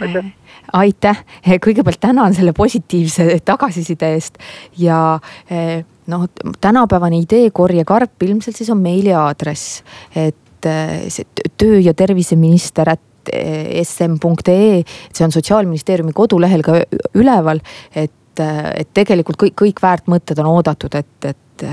aitäh 0.01 0.27
aitäh, 0.73 1.19
kõigepealt 1.63 1.99
tänan 2.01 2.35
selle 2.35 2.53
positiivse 2.53 3.39
tagasiside 3.45 4.11
eest 4.15 4.37
ja 4.77 5.19
eh, 5.51 5.83
noh, 6.11 6.27
tänapäevane 6.61 7.21
ideekorje 7.23 7.85
karp 7.87 8.23
ilmselt 8.23 8.57
siis 8.57 8.69
on 8.73 8.81
meiliaadress, 8.83 9.81
et 10.15 10.69
eh, 10.69 11.07
see 11.13 11.47
töö 11.57 11.79
ja 11.79 11.93
terviseminister 11.97 12.91
eh, 12.93 13.81
sm.ee, 13.83 14.83
see 15.13 15.25
on 15.25 15.35
sotsiaalministeeriumi 15.35 16.15
kodulehel 16.15 16.65
ka 16.65 16.81
üleval, 17.15 17.63
et, 17.95 18.13
et 18.37 18.93
tegelikult 18.93 19.39
kõik, 19.43 19.57
kõik 19.63 19.83
väärt 19.83 20.11
mõtted 20.11 20.39
on 20.43 20.51
oodatud, 20.57 20.95
et, 20.99 21.31
et 21.31 21.67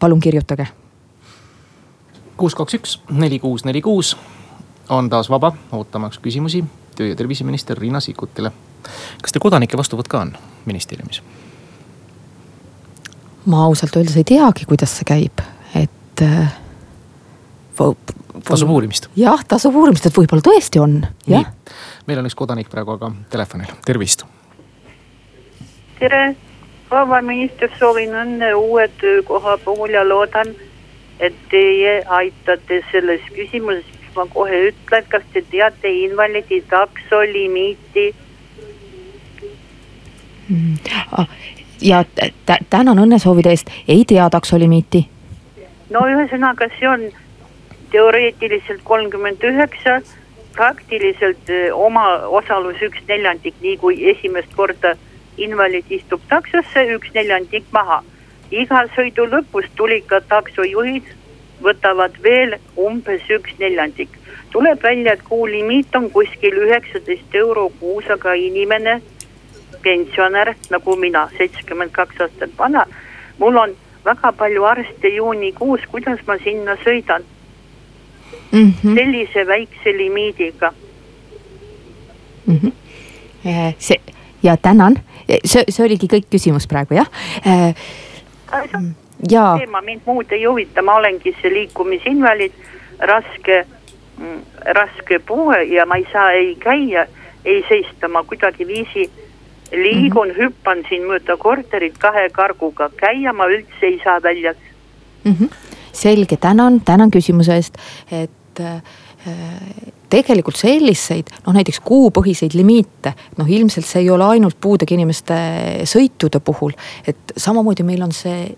palun 0.00 0.20
kirjutage. 0.20 0.66
kuus, 2.36 2.54
kaks, 2.58 2.74
üks, 2.74 3.00
neli, 3.10 3.38
kuus, 3.40 3.64
neli, 3.64 3.80
kuus 3.80 4.16
on 4.92 5.08
taas 5.08 5.30
vaba, 5.30 5.54
ootamaks 5.72 6.18
küsimusi 6.20 6.64
töö- 6.96 7.08
ja 7.08 7.16
terviseminister 7.16 7.78
Riina 7.78 8.00
Sikkutile. 8.00 8.52
kas 9.22 9.32
teil 9.32 9.42
kodanike 9.42 9.76
vastuvõtt 9.76 10.08
ka 10.08 10.20
on 10.20 10.36
ministeeriumis? 10.64 11.22
ma 13.46 13.64
ausalt 13.64 13.96
öeldes 13.96 14.16
ei 14.16 14.24
teagi, 14.24 14.66
kuidas 14.68 14.96
see 14.98 15.06
käib, 15.08 15.42
et 15.74 16.22
äh,. 16.22 16.52
tasub 18.44 18.70
uurimist. 18.70 19.08
jah, 19.16 19.44
tasub 19.48 19.76
uurimist, 19.76 20.06
et 20.06 20.18
võib-olla 20.18 20.44
tõesti 20.46 20.82
on, 20.82 21.00
jah. 21.26 21.50
meil 22.06 22.22
on 22.22 22.30
üks 22.30 22.38
kodanik 22.38 22.70
praegu 22.70 22.96
aga 22.96 23.12
telefonil, 23.30 23.72
tervist. 23.86 24.26
tere, 25.98 26.36
vaba 26.90 27.22
minister, 27.22 27.70
soovin 27.78 28.14
õnne 28.14 28.54
uue 28.54 28.88
töökoha 29.00 29.58
puhul 29.64 29.96
ja 29.96 30.04
loodan, 30.08 30.54
et 31.20 31.34
teie 31.50 32.02
aitate 32.06 32.82
selles 32.92 33.26
küsimuses 33.34 34.01
ma 34.16 34.26
kohe 34.34 34.68
ütlen, 34.68 35.04
kas 35.08 35.24
te 35.32 35.42
teate 35.50 35.90
invaliidi 36.04 36.62
taksolimiiti 36.70 38.14
mm.? 40.48 40.76
Ah, 41.12 41.28
ja 41.80 42.04
tänan 42.70 42.98
õnnesoovide 42.98 43.50
eest, 43.50 43.70
ei 43.88 44.04
tea 44.08 44.30
taksolimiiti. 44.30 45.06
no 45.90 46.06
ühesõnaga, 46.08 46.68
see 46.78 46.88
on 46.88 47.06
teoreetiliselt 47.92 48.80
kolmkümmend 48.84 49.44
üheksa, 49.44 50.00
praktiliselt 50.56 51.50
eh, 51.50 51.68
oma 51.72 52.06
osalus 52.40 52.80
üks 52.82 53.00
neljandik, 53.08 53.54
nii 53.60 53.76
kui 53.76 53.98
esimest 54.10 54.52
korda 54.56 54.94
invaliid 55.36 55.88
istub 55.90 56.20
taksosse, 56.28 56.86
üks 56.96 57.12
neljandik 57.14 57.68
maha. 57.72 58.02
iga 58.52 58.82
sõidu 58.94 59.24
lõpus 59.32 59.64
tulid 59.76 60.04
ka 60.06 60.20
taksojuhid 60.28 61.06
võtavad 61.62 62.16
veel 62.22 62.56
umbes 62.76 63.22
üks 63.30 63.58
neljandik. 63.58 64.18
tuleb 64.52 64.82
välja, 64.82 65.12
et 65.12 65.22
kuulimiit 65.22 65.94
on 65.96 66.10
kuskil 66.10 66.58
üheksateist 66.66 67.34
euro 67.34 67.70
kuus, 67.80 68.04
aga 68.10 68.34
inimene, 68.34 69.00
pensionär 69.82 70.54
nagu 70.70 70.96
mina, 70.96 71.28
seitsekümmend 71.38 71.90
kaks 71.92 72.20
aastat 72.20 72.50
vana, 72.58 72.86
mul 73.38 73.56
on 73.56 73.72
väga 74.04 74.32
palju 74.32 74.64
arste 74.64 75.08
juunikuus, 75.08 75.80
kuidas 75.90 76.20
ma 76.26 76.36
sinna 76.44 76.76
sõidan 76.84 77.24
mm? 78.52 78.72
-hmm. 78.82 78.94
sellise 78.94 79.46
väikse 79.46 79.96
limiidiga 79.96 80.72
mm. 82.46 82.58
-hmm. 82.62 82.72
see 83.78 84.00
ja 84.42 84.56
tänan, 84.56 84.98
see, 85.44 85.64
see 85.68 85.84
oligi 85.86 86.06
kõik 86.06 86.26
küsimus 86.30 86.66
praegu 86.66 86.94
jah 86.94 87.06
äh, 87.46 87.74
teema 89.28 89.80
mind 89.80 90.06
muud 90.06 90.32
ei 90.32 90.44
huvita, 90.44 90.82
ma 90.82 90.96
olengi 91.00 91.34
see 91.40 91.52
liikumisinvaliid, 91.52 92.54
raske, 93.10 93.64
mm, 94.18 94.40
raske 94.78 95.18
puue 95.26 95.62
ja 95.70 95.86
ma 95.86 95.96
ei 96.00 96.06
saa 96.12 96.30
ei 96.38 96.54
käia, 96.60 97.06
ei 97.44 97.64
seista, 97.68 98.08
ma 98.08 98.24
kuidagiviisi 98.24 99.10
liigun 99.72 100.28
mm, 100.28 100.34
-hmm. 100.34 100.42
hüppan 100.42 100.84
siin 100.88 101.06
mööda 101.08 101.36
korterit 101.36 101.98
kahe 101.98 102.28
karguga, 102.30 102.90
käia 102.96 103.32
ma 103.32 103.46
üldse 103.46 103.86
ei 103.86 104.00
saa 104.04 104.22
väljas 104.22 104.56
mm. 105.24 105.32
-hmm. 105.32 105.48
selge, 105.92 106.36
tänan, 106.36 106.80
tänan 106.80 107.10
küsimuse 107.10 107.54
eest, 107.54 107.78
et 108.10 108.60
äh, 108.60 108.82
tegelikult 110.12 110.58
selliseid 110.58 111.30
noh, 111.46 111.54
näiteks 111.54 111.80
kuupõhiseid 111.80 112.56
limiite, 112.58 113.14
noh 113.38 113.48
ilmselt 113.48 113.86
see 113.86 114.02
ei 114.04 114.10
ole 114.10 114.26
ainult 114.34 114.58
puudega 114.60 114.94
inimeste 114.94 115.34
sõitude 115.88 116.40
puhul, 116.44 116.74
et 117.06 117.34
samamoodi 117.36 117.86
meil 117.86 118.02
on 118.02 118.12
see 118.12 118.50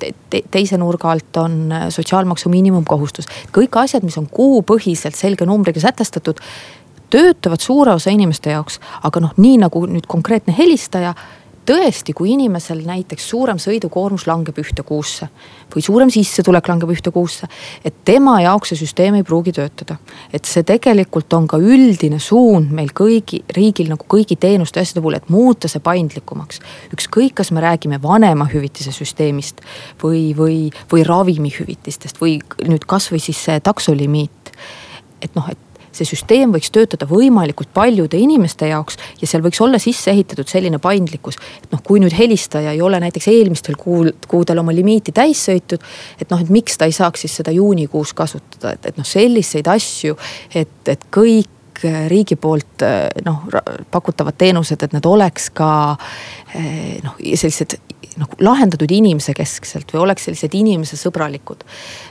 te 0.00 0.42
teise 0.50 0.78
nurga 0.80 1.10
alt 1.12 1.36
on 1.40 1.56
äh, 1.72 1.88
sotsiaalmaksu 1.92 2.52
miinimumkohustus. 2.52 3.28
kõik 3.56 3.76
asjad, 3.82 4.06
mis 4.06 4.18
on 4.18 4.28
kuupõhiselt 4.30 5.18
selge 5.18 5.46
numbriga 5.46 5.80
sätestatud, 5.80 6.40
töötavad 7.10 7.60
suure 7.60 7.94
osa 7.94 8.10
inimeste 8.10 8.54
jaoks, 8.54 8.80
aga 9.02 9.20
noh, 9.20 9.34
nii 9.36 9.58
nagu 9.64 9.84
nüüd 9.86 10.06
konkreetne 10.10 10.54
helistaja 10.56 11.14
tõesti, 11.70 12.14
kui 12.16 12.32
inimesel 12.34 12.82
näiteks 12.86 13.28
suurem 13.30 13.58
sõidukoormus 13.62 14.26
langeb 14.26 14.58
ühte 14.58 14.82
kuusse 14.86 15.28
või 15.70 15.84
suurem 15.86 16.10
sissetulek 16.10 16.66
langeb 16.66 16.90
ühte 16.90 17.12
kuusse, 17.14 17.46
et 17.86 18.02
tema 18.04 18.40
jaoks 18.42 18.72
see 18.72 18.80
süsteem 18.80 19.20
ei 19.20 19.26
pruugi 19.26 19.52
töötada. 19.54 19.96
et 20.32 20.44
see 20.44 20.62
tegelikult 20.66 21.32
on 21.32 21.46
ka 21.46 21.58
üldine 21.58 22.18
suund 22.18 22.72
meil 22.74 22.90
kõigi, 22.90 23.42
riigil 23.56 23.90
nagu 23.92 24.06
kõigi 24.08 24.36
teenuste 24.40 24.80
ja 24.80 24.86
asjade 24.86 25.04
puhul, 25.04 25.18
et 25.20 25.30
muuta 25.30 25.68
see 25.68 25.80
paindlikumaks. 25.80 26.60
ükskõik, 26.96 27.34
kas 27.34 27.50
me 27.50 27.62
räägime 27.62 28.02
vanemahüvitise 28.02 28.92
süsteemist 28.92 29.60
või, 30.02 30.34
või, 30.36 30.70
või 30.92 31.06
ravimihüvitistest 31.06 32.20
või 32.20 32.38
nüüd 32.66 32.86
kasvõi 32.86 33.20
siis 33.22 33.44
see 33.44 33.60
taksolimiit. 33.60 34.54
et 35.22 35.34
noh, 35.34 35.48
et 35.50 35.69
see 35.96 36.08
süsteem 36.08 36.52
võiks 36.54 36.70
töötada 36.74 37.08
võimalikult 37.10 37.72
paljude 37.74 38.18
inimeste 38.20 38.70
jaoks 38.70 38.98
ja 39.20 39.28
seal 39.28 39.44
võiks 39.44 39.60
olla 39.64 39.80
sisse 39.82 40.12
ehitatud 40.12 40.48
selline 40.50 40.78
paindlikkus. 40.82 41.38
et 41.62 41.70
noh, 41.72 41.82
kui 41.84 42.00
nüüd 42.02 42.14
helistaja 42.16 42.72
ei 42.72 42.82
ole 42.82 43.00
näiteks 43.02 43.28
eelmistel 43.32 43.78
kuul, 43.80 44.12
kuudel 44.28 44.62
oma 44.62 44.74
limiiti 44.74 45.12
täis 45.12 45.44
sõitnud, 45.48 45.84
et 46.20 46.30
noh, 46.30 46.40
et 46.40 46.50
miks 46.50 46.78
ta 46.78 46.88
ei 46.88 46.96
saaks 46.96 47.26
siis 47.26 47.38
seda 47.40 47.54
juunikuus 47.54 48.14
kasutada, 48.14 48.74
et, 48.74 48.92
et 48.92 49.00
noh, 49.00 49.06
selliseid 49.06 49.70
asju, 49.70 50.18
et, 50.54 50.76
et 50.88 51.08
kõik 51.14 51.48
riigi 52.10 52.36
poolt 52.36 52.82
noh 53.24 53.46
pakutavad 53.90 54.36
teenused, 54.36 54.82
et 54.82 54.92
need 54.92 55.06
oleks 55.08 55.48
ka 55.56 55.70
noh, 57.04 57.16
sellised 57.20 57.78
nagu 58.20 58.36
lahendatud 58.44 58.90
inimesekeskselt 58.92 59.94
või 59.94 60.02
oleks 60.04 60.26
sellised 60.28 60.54
inimesesõbralikud. 60.58 61.64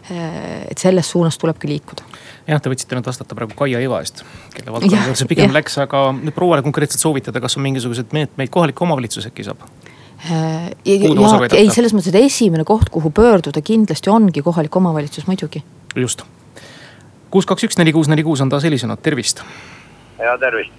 et 0.10 0.78
selles 0.78 1.12
suunas 1.12 1.38
tulebki 1.38 1.70
liikuda 1.70 2.09
jah, 2.50 2.62
te 2.62 2.72
võtsite 2.72 2.98
nüüd 2.98 3.08
vastata 3.08 3.38
praegu 3.38 3.56
Kaia 3.58 3.82
Iva 3.84 4.02
eest, 4.04 4.24
kelle 4.56 4.74
valdkonna 4.74 5.06
juurde 5.06 5.22
see 5.22 5.30
pigem 5.30 5.52
ja. 5.52 5.58
läks, 5.60 5.78
aga 5.84 6.10
nüüd 6.18 6.36
prouale 6.36 6.66
konkreetselt 6.66 7.04
soovitada, 7.04 7.42
kas 7.44 7.58
on 7.60 7.66
mingisuguseid 7.68 8.16
meetmeid 8.16 8.52
kohalik 8.54 8.82
omavalitsus 8.86 9.30
äkki 9.30 9.46
saab? 9.48 9.64
Äh, 10.20 10.66
ja, 10.84 10.98
ei, 11.56 11.70
selles 11.72 11.94
mõttes, 11.96 12.12
et 12.12 12.20
esimene 12.20 12.66
koht, 12.68 12.90
kuhu 12.92 13.12
pöörduda 13.16 13.62
kindlasti 13.64 14.12
ongi 14.12 14.44
kohalik 14.44 14.76
omavalitsus 14.76 15.30
muidugi. 15.30 15.64
just. 15.96 16.26
kuus, 17.32 17.48
kaks, 17.48 17.70
üks, 17.70 17.80
neli, 17.80 17.94
kuus, 17.96 18.10
neli, 18.12 18.26
kuus 18.28 18.42
on 18.42 18.52
taas 18.52 18.66
helisenud, 18.68 19.00
tervist. 19.06 19.44
ja 20.20 20.38
tervist 20.42 20.74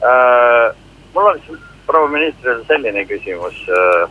äh,. 0.00 0.76
mul 1.14 1.30
on 1.32 1.40
proua 1.86 2.08
ministrile 2.08 2.64
selline 2.68 3.04
küsimus 3.04 3.66
äh,. 3.68 4.10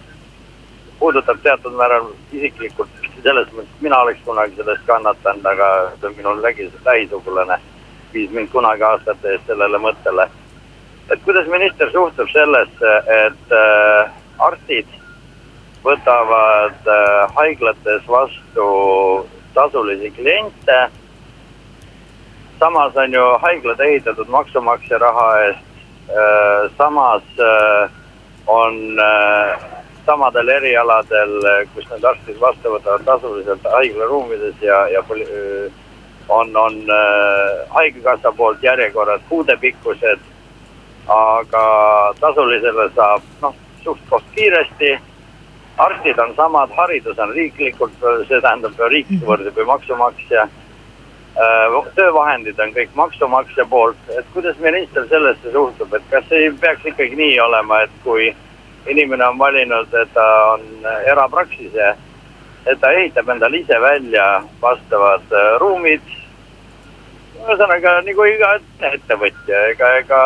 puudutab 1.00 1.41
teatud 1.43 1.74
määral 1.80 2.12
isiklikult 2.32 3.03
selles 3.21 3.52
mõttes, 3.54 3.82
mina 3.82 3.99
oleks 4.02 4.19
kunagi 4.26 4.56
sellest 4.56 4.86
kannatanud, 4.88 5.45
aga 5.45 5.69
minul 6.17 6.41
lägi, 6.41 6.71
lähisugulane 6.86 7.60
viis 8.13 8.32
mind 8.32 8.49
kunagi 8.54 8.84
aastate 8.84 9.36
eest 9.36 9.47
sellele 9.47 9.78
mõttele. 9.78 10.28
et 11.12 11.23
kuidas 11.23 11.47
minister 11.47 11.91
suhtub 11.91 12.30
sellesse, 12.32 12.91
et 13.26 13.52
äh, 13.52 14.12
arstid 14.39 14.88
võtavad 15.84 16.88
äh, 16.88 17.34
haiglates 17.36 18.08
vastu 18.08 18.67
tasulisi 19.54 20.12
kliente. 20.12 20.89
samas 22.60 22.95
on 22.95 23.13
ju 23.13 23.26
haiglad 23.41 23.80
ehitatud 23.80 24.30
maksumaksja 24.30 24.97
raha 24.97 25.28
eest 25.43 25.60
äh,. 26.10 26.71
samas 26.78 27.23
äh, 27.39 27.89
on 28.47 28.99
äh, 28.99 29.83
samadel 30.06 30.50
erialadel, 30.58 31.38
kus 31.76 31.88
need 31.92 32.04
arstid 32.04 32.39
vastu 32.42 32.76
võtavad 32.76 33.06
tasuliselt 33.08 33.66
haiglaruumides 33.76 34.62
ja, 34.62 34.84
ja 34.92 35.04
on, 36.30 36.56
on 36.58 36.78
haigekassa 37.70 38.32
poolt 38.32 38.63
järjekorrad 38.63 39.22
kuudepikkused. 39.30 40.30
aga 41.08 41.63
tasulisele 42.20 42.86
saab 42.96 43.24
noh, 43.42 43.56
suht-koht 43.84 44.24
kiiresti 44.36 44.94
arstid 45.78 46.20
on 46.20 46.36
samad, 46.36 46.70
haridus 46.76 47.20
on 47.20 47.34
riiklikult, 47.34 47.96
see 48.28 48.42
tähendab 48.42 48.78
riik 48.89 49.10
mhm. 49.10 49.26
võrdub 49.28 49.58
ju 49.58 49.66
maksumaksja. 49.70 50.48
Töövahendid 51.98 52.60
on 52.62 52.74
kõik 52.76 52.92
maksumaksja 52.94 53.66
poolt, 53.66 54.10
et 54.13 54.26
kuidas 54.36 54.58
minister 54.62 55.08
sellesse 55.10 55.52
suhtub, 55.52 55.94
et 55.98 56.04
kas 56.12 56.30
ei 56.32 56.52
peaks 56.62 56.86
ikkagi 56.92 57.18
nii 57.18 57.39
olema, 57.42 57.82
et 57.88 57.96
kui 58.04 58.28
inimene 58.88 59.28
on 59.28 59.38
valinud, 59.38 59.93
et 59.93 60.13
ta 60.13 60.26
on 60.54 60.88
erapraksise, 61.12 61.93
et 62.65 62.80
ta 62.80 62.91
ehitab 62.91 63.30
endale 63.30 63.62
ise 63.63 63.80
välja 63.82 64.43
vastavad 64.62 65.32
äh, 65.32 65.56
ruumid. 65.62 66.02
ühesõnaga 67.43 67.98
nagu 68.06 68.26
iga 68.30 68.50
ettevõtja, 68.88 69.63
ega, 69.74 69.88
ega 70.00 70.19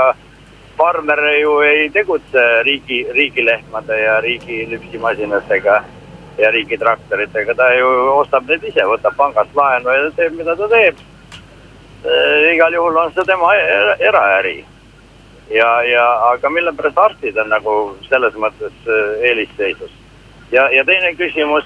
farmer 0.78 1.22
ju 1.39 1.60
ei 1.65 1.89
tegutse 1.89 2.43
riigi, 2.63 3.00
riigilehmade 3.13 3.98
ja 3.98 4.20
riigi 4.22 4.65
lüpsimasinatega 4.70 5.78
ja 6.38 6.52
riigitraktoritega, 6.54 7.56
ta 7.58 7.72
ju 7.74 7.88
ostab 8.20 8.46
need 8.50 8.67
ise, 8.70 8.86
võtab 8.86 9.17
pangast 9.17 9.56
laenu 9.58 9.89
ja 9.89 10.10
teeb, 10.20 10.38
mida 10.38 10.56
ta 10.56 10.70
teeb 10.70 11.00
e,. 12.06 12.54
igal 12.54 12.74
juhul 12.78 12.98
on 13.02 13.13
see 13.15 13.26
tema 13.26 13.54
eraäri. 14.12 14.60
Ja, 15.49 15.83
ja 15.83 16.31
aga 16.31 16.49
mille 16.49 16.73
pärast 16.73 16.97
arstid 16.97 17.38
on 17.38 17.49
nagu 17.49 17.73
selles 18.10 18.36
mõttes 18.36 18.73
eh, 18.88 19.23
eelisseisus. 19.29 19.91
ja, 20.51 20.69
ja 20.71 20.86
teine 20.86 21.13
küsimus, 21.15 21.65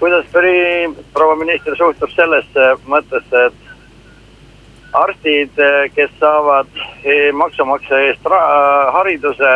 kuidas 0.00 0.26
proua 1.12 1.36
minister 1.36 1.76
suhtub 1.76 2.10
sellesse 2.10 2.68
mõttesse, 2.86 3.46
et 3.46 4.92
arstid, 4.92 5.58
eh, 5.58 5.90
kes 5.94 6.10
saavad 6.20 6.70
eh, 7.04 7.32
maksumaksja 7.32 7.98
eest 8.08 8.30
hariduse, 8.92 9.54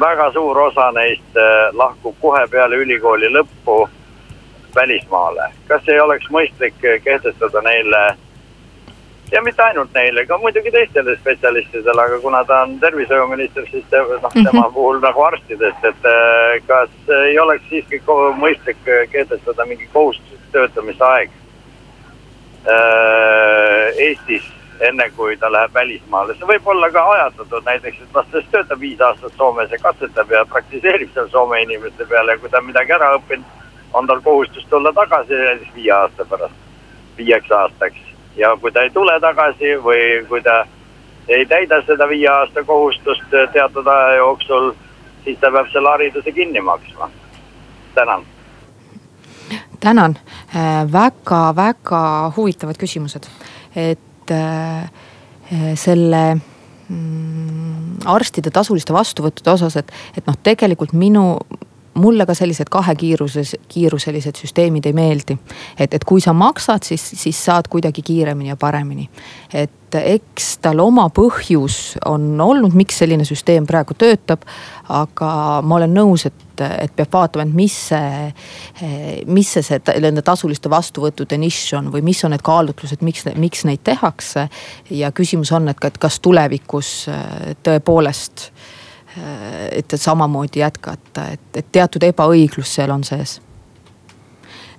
väga 0.00 0.30
suur 0.32 0.58
osa 0.58 0.90
neist 0.96 1.36
lahkub 1.72 2.16
kohe 2.20 2.46
peale 2.50 2.76
ülikooli 2.76 3.28
lõppu 3.30 3.84
välismaale. 4.74 5.52
kas 5.68 5.88
ei 5.88 6.00
oleks 6.00 6.30
mõistlik 6.30 6.74
kehtestada 7.04 7.60
neile 7.62 8.16
ja 9.32 9.42
mitte 9.42 9.62
ainult 9.62 9.94
neile, 9.94 10.26
ka 10.26 10.38
muidugi 10.38 10.70
teistele 10.70 11.16
spetsialistidele, 11.16 12.02
aga 12.02 12.18
kuna 12.20 12.44
ta 12.44 12.62
on 12.62 12.78
tervishoiuminister, 12.80 13.66
siis 13.70 13.84
te, 13.90 13.98
noh 13.98 14.20
mm 14.20 14.28
-hmm. 14.28 14.50
tema 14.50 14.70
puhul 14.70 15.00
nagu 15.00 15.22
arstidest, 15.22 15.84
et 15.84 16.02
kas 16.66 16.90
ei 17.26 17.38
oleks 17.38 17.68
siiski 17.68 18.02
mõistlik 18.38 18.82
kehtestada 19.12 19.64
mingi 19.66 19.88
kohustuslik 19.92 20.52
töötamisaeg 20.52 21.30
Äh, 22.66 23.92
Eestis, 23.98 24.44
enne 24.80 25.08
kui 25.16 25.36
ta 25.36 25.48
läheb 25.50 25.72
välismaale, 25.74 26.36
see 26.38 26.46
võib 26.46 26.68
olla 26.70 26.90
ka 26.94 27.02
ajatatud 27.10 27.64
näiteks, 27.66 28.04
et 28.04 28.14
las 28.14 28.28
ta 28.30 28.38
siis 28.38 28.52
töötab 28.52 28.78
viis 28.78 29.00
aastat 29.02 29.34
Soomes 29.34 29.74
ja 29.74 29.80
katsetab 29.82 30.30
ja 30.30 30.44
praktiseerib 30.46 31.10
seal 31.10 31.26
Soome 31.32 31.58
inimeste 31.64 32.06
peale 32.06 32.36
ja 32.36 32.38
kui 32.38 32.52
ta 32.52 32.60
on 32.62 32.68
midagi 32.68 32.94
ära 32.94 33.08
õppinud, 33.16 33.66
on 33.98 34.06
tal 34.06 34.22
kohustus 34.22 34.68
tulla 34.70 34.92
tagasi 34.94 35.40
näiteks 35.40 35.74
viie 35.74 35.90
aasta 35.96 36.26
pärast, 36.30 36.62
viieks 37.18 37.50
aastaks. 37.58 38.11
Ja 38.36 38.56
kui 38.60 38.72
ta 38.72 38.82
ei 38.82 38.90
tule 38.90 39.18
tagasi 39.20 39.76
või 39.82 40.24
kui 40.28 40.42
ta 40.42 40.62
ei 41.28 41.46
täida 41.46 41.82
seda 41.86 42.08
viie 42.08 42.28
aasta 42.28 42.64
kohustust 42.64 43.34
teatud 43.52 43.86
aja 43.86 44.16
jooksul, 44.16 44.72
siis 45.24 45.38
ta 45.40 45.50
peab 45.52 45.70
selle 45.72 45.88
hariduse 45.88 46.32
kinni 46.32 46.60
maksma. 46.60 47.10
tänan. 47.94 48.24
Tänan, 49.80 50.16
väga-väga 50.92 52.26
äh, 52.26 52.36
huvitavad 52.36 52.78
küsimused, 52.78 53.26
et 53.76 54.30
äh, 54.30 54.90
selle 55.74 56.22
mm, 56.88 58.06
arstide 58.06 58.50
tasuliste 58.50 58.94
vastuvõttude 58.94 59.50
osas, 59.50 59.76
et, 59.76 59.92
et 60.16 60.26
noh, 60.26 60.38
tegelikult 60.42 60.94
minu 60.94 61.24
mulle 61.94 62.26
ka 62.26 62.34
sellised 62.34 62.70
kahekiiruses, 62.72 63.56
kiiruselised 63.68 64.38
süsteemid 64.40 64.86
ei 64.86 64.92
meeldi. 64.96 65.38
et, 65.78 65.94
et 65.94 66.04
kui 66.04 66.20
sa 66.20 66.32
maksad, 66.32 66.82
siis, 66.82 67.04
siis 67.14 67.44
saad 67.44 67.68
kuidagi 67.68 68.02
kiiremini 68.02 68.48
ja 68.48 68.56
paremini. 68.56 69.10
et 69.54 69.94
eks 69.94 70.56
tal 70.64 70.80
oma 70.80 71.08
põhjus 71.12 71.98
on 72.08 72.40
olnud, 72.40 72.72
miks 72.74 73.02
selline 73.02 73.24
süsteem 73.28 73.66
praegu 73.66 73.94
töötab. 73.98 74.46
aga 74.88 75.60
ma 75.64 75.76
olen 75.76 75.94
nõus, 75.94 76.26
et, 76.26 76.64
et 76.78 76.96
peab 76.96 77.12
vaatama, 77.12 77.44
et 77.44 77.54
mis 77.54 77.76
see, 77.88 78.32
mis 79.26 79.52
see, 79.52 79.62
see 79.62 80.00
nende 80.00 80.22
tasuliste 80.22 80.70
vastuvõttude 80.72 81.38
nišš 81.38 81.76
on 81.78 81.92
või 81.92 82.02
mis 82.08 82.24
on 82.24 82.32
need 82.32 82.44
kaalutlused, 82.44 83.04
miks, 83.04 83.28
miks 83.36 83.64
neid 83.68 83.84
tehakse. 83.84 84.48
ja 84.90 85.12
küsimus 85.12 85.52
on, 85.52 85.68
et, 85.68 85.98
kas 85.98 86.20
tulevikus 86.20 87.08
tõepoolest 87.62 88.51
et 89.72 89.94
samamoodi 89.96 90.62
jätkata, 90.62 91.26
et, 91.34 91.48
et 91.56 91.66
teatud 91.72 92.02
ebaõiglus 92.06 92.74
seal 92.78 92.90
on 92.94 93.04
sees. 93.04 93.40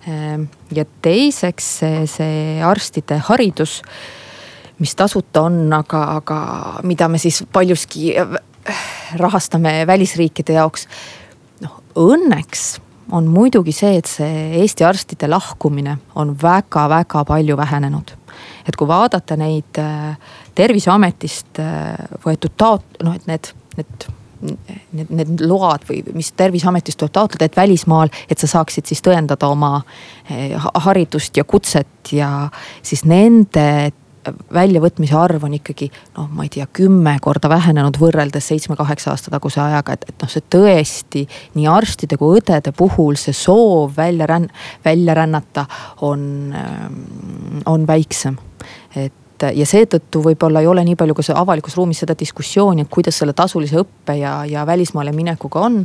Ähm, 0.10 0.50
ja 0.74 0.86
teiseks 1.06 1.67
see, 1.80 2.02
see 2.12 2.63
arstide 2.65 3.22
haridus, 3.30 3.82
mis 4.82 4.96
tasuta 5.00 5.46
on, 5.48 5.62
aga, 5.74 6.02
aga 6.17 6.39
mida 6.84 7.08
me 7.08 7.22
siis 7.22 7.43
paljuski 7.54 8.12
rahastame 9.19 9.84
välisriikide 9.88 10.58
jaoks. 10.58 10.88
noh, 11.63 11.78
õnneks 11.96 12.82
on 13.12 13.28
muidugi 13.28 13.72
see, 13.76 13.98
et 14.00 14.10
see 14.10 14.60
Eesti 14.62 14.86
arstide 14.88 15.30
lahkumine 15.30 15.98
on 16.15 16.34
väga-väga 16.41 17.24
palju 17.26 17.58
vähenenud. 17.58 18.12
et 18.67 18.76
kui 18.76 18.88
vaadata 18.88 19.36
neid 19.38 19.78
äh, 19.78 20.17
terviseametist 20.56 21.60
äh, 21.60 21.96
võetud 22.26 22.56
taot-, 22.58 23.04
noh, 23.04 23.15
et 23.15 23.28
need, 23.28 23.52
need 23.78 24.08
need, 24.43 25.10
need 25.10 25.43
load 25.47 25.88
või 25.89 26.03
mis 26.17 26.32
terviseametist 26.38 26.99
tuleb 26.99 27.15
taotleda, 27.15 27.49
et 27.49 27.58
välismaal, 27.58 28.12
et 28.29 28.39
sa 28.39 28.49
saaksid 28.58 28.89
siis 28.89 29.03
tõendada 29.06 29.49
oma 29.51 29.75
eh, 30.29 30.56
haridust 30.86 31.38
ja 31.38 31.47
kutset 31.47 32.13
ja 32.13 32.32
siis 32.84 33.06
nende 33.10 33.93
väljavõtmise 34.53 35.15
arv 35.17 35.43
on 35.47 35.56
ikkagi 35.58 35.89
noh, 36.17 36.29
ma 36.32 36.45
ei 36.45 36.51
tea, 36.53 36.67
kümme 36.75 37.15
korda 37.23 37.49
vähenenud 37.51 37.97
võrreldes 37.99 38.47
seitsme-kaheksa 38.51 39.12
aasta 39.13 39.34
taguse 39.34 39.62
ajaga, 39.63 39.97
et, 39.97 40.06
et 40.10 40.23
noh, 40.23 40.32
see 40.32 40.45
tõesti 40.56 41.25
nii 41.58 41.67
arstide 41.71 42.17
kui 42.19 42.39
õdede 42.39 42.73
puhul 42.77 43.19
see 43.19 43.36
soov 43.38 43.97
välja 43.97 44.27
ränn-, 44.29 44.51
välja 44.86 45.17
rännata 45.19 45.65
on, 46.08 46.23
on 47.69 47.88
väiksem. 47.88 48.38
et 48.95 49.13
et 49.49 49.58
ja 49.58 49.65
seetõttu 49.65 50.23
võib-olla 50.23 50.62
ei 50.62 50.67
ole 50.67 50.84
nii 50.88 50.95
palju 50.99 51.15
ka 51.17 51.25
avalikus 51.36 51.75
ruumis 51.77 52.03
seda 52.03 52.15
diskussiooni, 52.19 52.82
et 52.82 52.89
kuidas 52.89 53.17
selle 53.17 53.34
tasulise 53.34 53.82
õppe 53.82 54.17
ja, 54.19 54.43
ja 54.45 54.65
välismaale 54.65 55.12
minekuga 55.12 55.60
on 55.60 55.84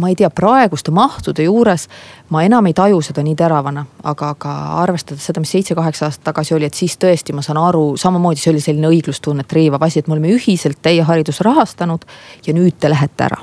ma 0.00 0.08
ei 0.08 0.16
tea, 0.18 0.30
praeguste 0.30 0.90
mahtude 0.90 1.46
juures 1.46 1.86
ma 2.34 2.42
enam 2.42 2.66
ei 2.66 2.74
taju 2.74 3.00
seda 3.04 3.22
nii 3.22 3.36
teravana, 3.38 3.84
aga, 4.02 4.32
aga 4.34 4.54
arvestades 4.82 5.26
seda, 5.28 5.42
mis 5.42 5.52
seitse-kaheksa 5.54 6.08
aastat 6.08 6.24
tagasi 6.30 6.56
oli, 6.56 6.66
et 6.66 6.74
siis 6.74 6.96
tõesti 7.00 7.34
ma 7.36 7.44
saan 7.46 7.60
aru, 7.62 7.94
samamoodi 8.00 8.42
see 8.42 8.52
oli 8.54 8.64
selline 8.64 8.90
õiglustunnet 8.90 9.54
riivav 9.54 9.86
asi, 9.86 10.02
et 10.02 10.10
me 10.10 10.16
oleme 10.16 10.34
ühiselt 10.34 10.80
teie 10.82 11.04
haridust 11.06 11.44
rahastanud 11.46 12.06
ja 12.46 12.56
nüüd 12.56 12.78
te 12.80 12.90
lähete 12.90 13.28
ära. 13.28 13.40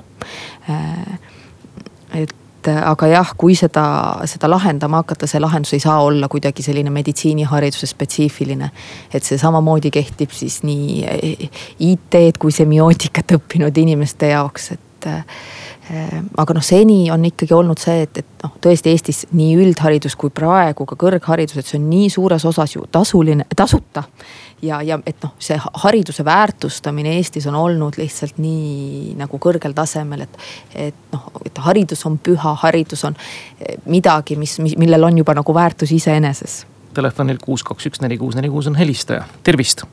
et 0.67 1.30
et 2.12 2.36
aga 2.69 3.08
jah, 3.08 3.34
kui 3.38 3.56
seda, 3.58 3.86
seda 4.30 4.50
lahendama 4.52 5.02
hakata, 5.02 5.28
see 5.30 5.41
lahendus 5.41 5.74
ei 5.78 5.84
saa 5.84 6.00
olla 6.04 6.30
kuidagi 6.32 6.63
selline 6.65 6.93
meditsiinihariduse 6.93 7.89
spetsiifiline. 7.89 8.71
et 9.13 9.24
see 9.24 9.38
samamoodi 9.38 9.91
kehtib 9.91 10.32
siis 10.36 10.62
nii 10.63 11.02
IT-d 11.80 12.38
kui 12.39 12.52
semiootikat 12.52 13.38
õppinud 13.39 13.78
inimeste 13.82 14.34
jaoks, 14.34 14.71
et 14.78 15.06
Äh, 15.91 16.21
aga 16.38 16.54
noh, 16.56 16.63
seni 16.63 17.10
on 17.12 17.24
ikkagi 17.26 17.56
olnud 17.58 17.80
see, 17.82 18.06
et, 18.06 18.21
et 18.21 18.43
noh, 18.45 18.54
tõesti 18.63 18.93
Eestis 18.93 19.24
nii 19.36 19.56
üldharidus 19.60 20.13
kui 20.19 20.32
praegu 20.32 20.86
ka 20.88 20.95
kõrgharidus, 21.00 21.58
et 21.58 21.67
see 21.67 21.80
on 21.82 21.89
nii 21.89 22.08
suures 22.13 22.45
osas 22.47 22.76
ju 22.78 22.86
tasuline, 22.91 23.47
tasuta. 23.58 24.06
Ja, 24.62 24.82
ja 24.82 25.00
et 25.06 25.24
noh, 25.24 25.34
see 25.41 25.58
hariduse 25.84 26.26
väärtustamine 26.26 27.15
Eestis 27.17 27.47
on 27.50 27.58
olnud 27.60 27.97
lihtsalt 28.00 28.39
nii 28.41 29.15
nagu 29.19 29.39
kõrgel 29.41 29.76
tasemel, 29.78 30.26
et, 30.28 30.41
et 30.88 31.00
noh, 31.13 31.30
et 31.45 31.63
haridus 31.65 32.06
on 32.10 32.17
püha, 32.21 32.56
haridus 32.65 33.06
on 33.08 33.17
eh, 33.17 33.78
midagi, 33.86 34.38
mis, 34.39 34.58
mis, 34.63 34.78
millel 34.82 35.10
on 35.10 35.24
juba 35.24 35.36
nagu 35.38 35.56
väärtus 35.56 35.93
iseeneses. 35.95 36.62
Telefonil 36.93 37.39
kuus, 37.41 37.63
kaks, 37.63 37.88
üks, 37.88 38.04
neli, 38.04 38.19
kuus, 38.19 38.36
neli, 38.36 38.52
kuus 38.52 38.67
on 38.67 38.76
helistaja, 38.76 39.24
tervist 39.47 39.86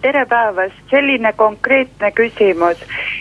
tere 0.00 0.26
päevast, 0.26 0.76
selline 0.90 1.32
konkreetne 1.32 2.10
küsimus. 2.12 2.76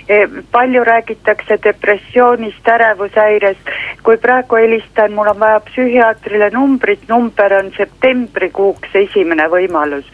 E, 0.09 0.27
palju 0.51 0.83
räägitakse 0.83 1.57
depressioonist, 1.63 2.67
ärevushäirest. 2.67 3.71
kui 4.03 4.17
praegu 4.17 4.55
helistan, 4.55 5.13
mul 5.13 5.27
on 5.27 5.39
vaja 5.39 5.59
psühhiaatrile 5.59 6.49
numbrit, 6.53 7.07
number 7.07 7.53
on 7.53 7.71
septembrikuuks 7.77 8.95
esimene 8.95 9.47
võimalus. 9.47 10.05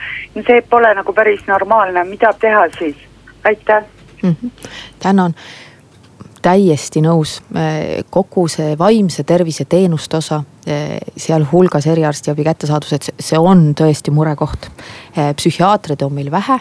see 0.48 0.62
pole 0.62 0.94
nagu 0.94 1.14
päris 1.14 1.48
normaalne, 1.48 2.04
mida 2.04 2.34
teha 2.34 2.68
siis? 2.80 2.96
aitäh 3.44 3.84
mm. 4.24 4.36
-hmm. 4.44 4.70
tänan 5.00 5.34
täiesti 6.48 7.04
nõus, 7.04 7.38
kogu 8.14 8.48
see 8.52 8.78
vaimse 8.80 9.26
tervise 9.28 9.66
teenuste 9.68 10.22
osa, 10.22 10.40
sealhulgas 11.20 11.88
eriarstiabi 11.92 12.46
kättesaadavus, 12.48 12.96
et 12.96 13.24
see 13.30 13.40
on 13.40 13.74
tõesti 13.76 14.14
murekoht. 14.16 14.70
psühhiaatreid 15.36 16.08
on 16.08 16.16
meil 16.16 16.32
vähe 16.32 16.60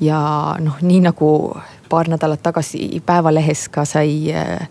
ja 0.00 0.20
noh, 0.60 0.78
nii 0.82 1.00
nagu 1.08 1.30
paar 1.88 2.08
nädalat 2.08 2.42
tagasi 2.42 3.02
Päevalehes 3.06 3.68
ka 3.72 3.84
sai 3.88 4.32
äh, 4.32 4.68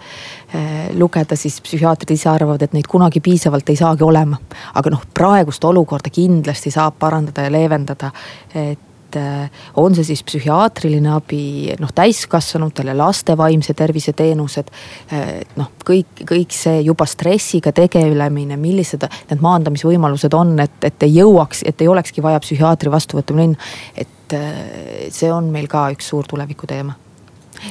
lugeda, 0.93 1.35
siis 1.35 1.59
psühhiaatrid 1.61 2.13
ise 2.13 2.29
arvavad, 2.29 2.61
et 2.61 2.75
neid 2.77 2.87
kunagi 2.89 3.21
piisavalt 3.23 3.69
ei 3.69 3.79
saagi 3.79 4.05
olema. 4.05 4.37
aga 4.73 4.93
noh, 4.93 5.03
praegust 5.13 5.63
olukorda 5.65 6.13
kindlasti 6.13 6.71
saab 6.71 6.99
parandada 6.99 7.47
ja 7.47 7.51
leevendada. 7.51 8.11
et 8.55 8.79
et 9.17 9.45
äh, 9.45 9.49
on 9.75 9.95
see 9.95 10.05
siis 10.07 10.21
psühhiaatriline 10.25 11.09
abi, 11.15 11.73
noh 11.81 11.91
täiskasvanutele, 11.95 12.93
laste 12.97 13.37
vaimse 13.37 13.73
tervise 13.77 14.13
teenused. 14.17 14.69
Äh, 15.13 15.31
noh, 15.59 15.71
kõik, 15.85 16.23
kõik 16.27 16.53
see 16.55 16.81
juba 16.85 17.07
stressiga 17.09 17.73
tegelemine, 17.75 18.57
millised 18.61 19.07
need 19.31 19.43
maandamisvõimalused 19.43 20.37
on, 20.37 20.55
et, 20.63 20.77
et 20.87 21.07
ei 21.07 21.17
jõuaks, 21.19 21.63
et 21.67 21.81
ei 21.81 21.89
olekski 21.91 22.23
vaja 22.25 22.41
psühhiaatri 22.43 22.93
vastuvõttu 22.93 23.37
minna. 23.37 23.57
et 23.95 24.37
äh, 24.37 25.09
see 25.13 25.31
on 25.33 25.51
meil 25.51 25.67
ka 25.71 25.87
üks 25.95 26.09
suur 26.13 26.27
tulevikuteema. 26.29 26.95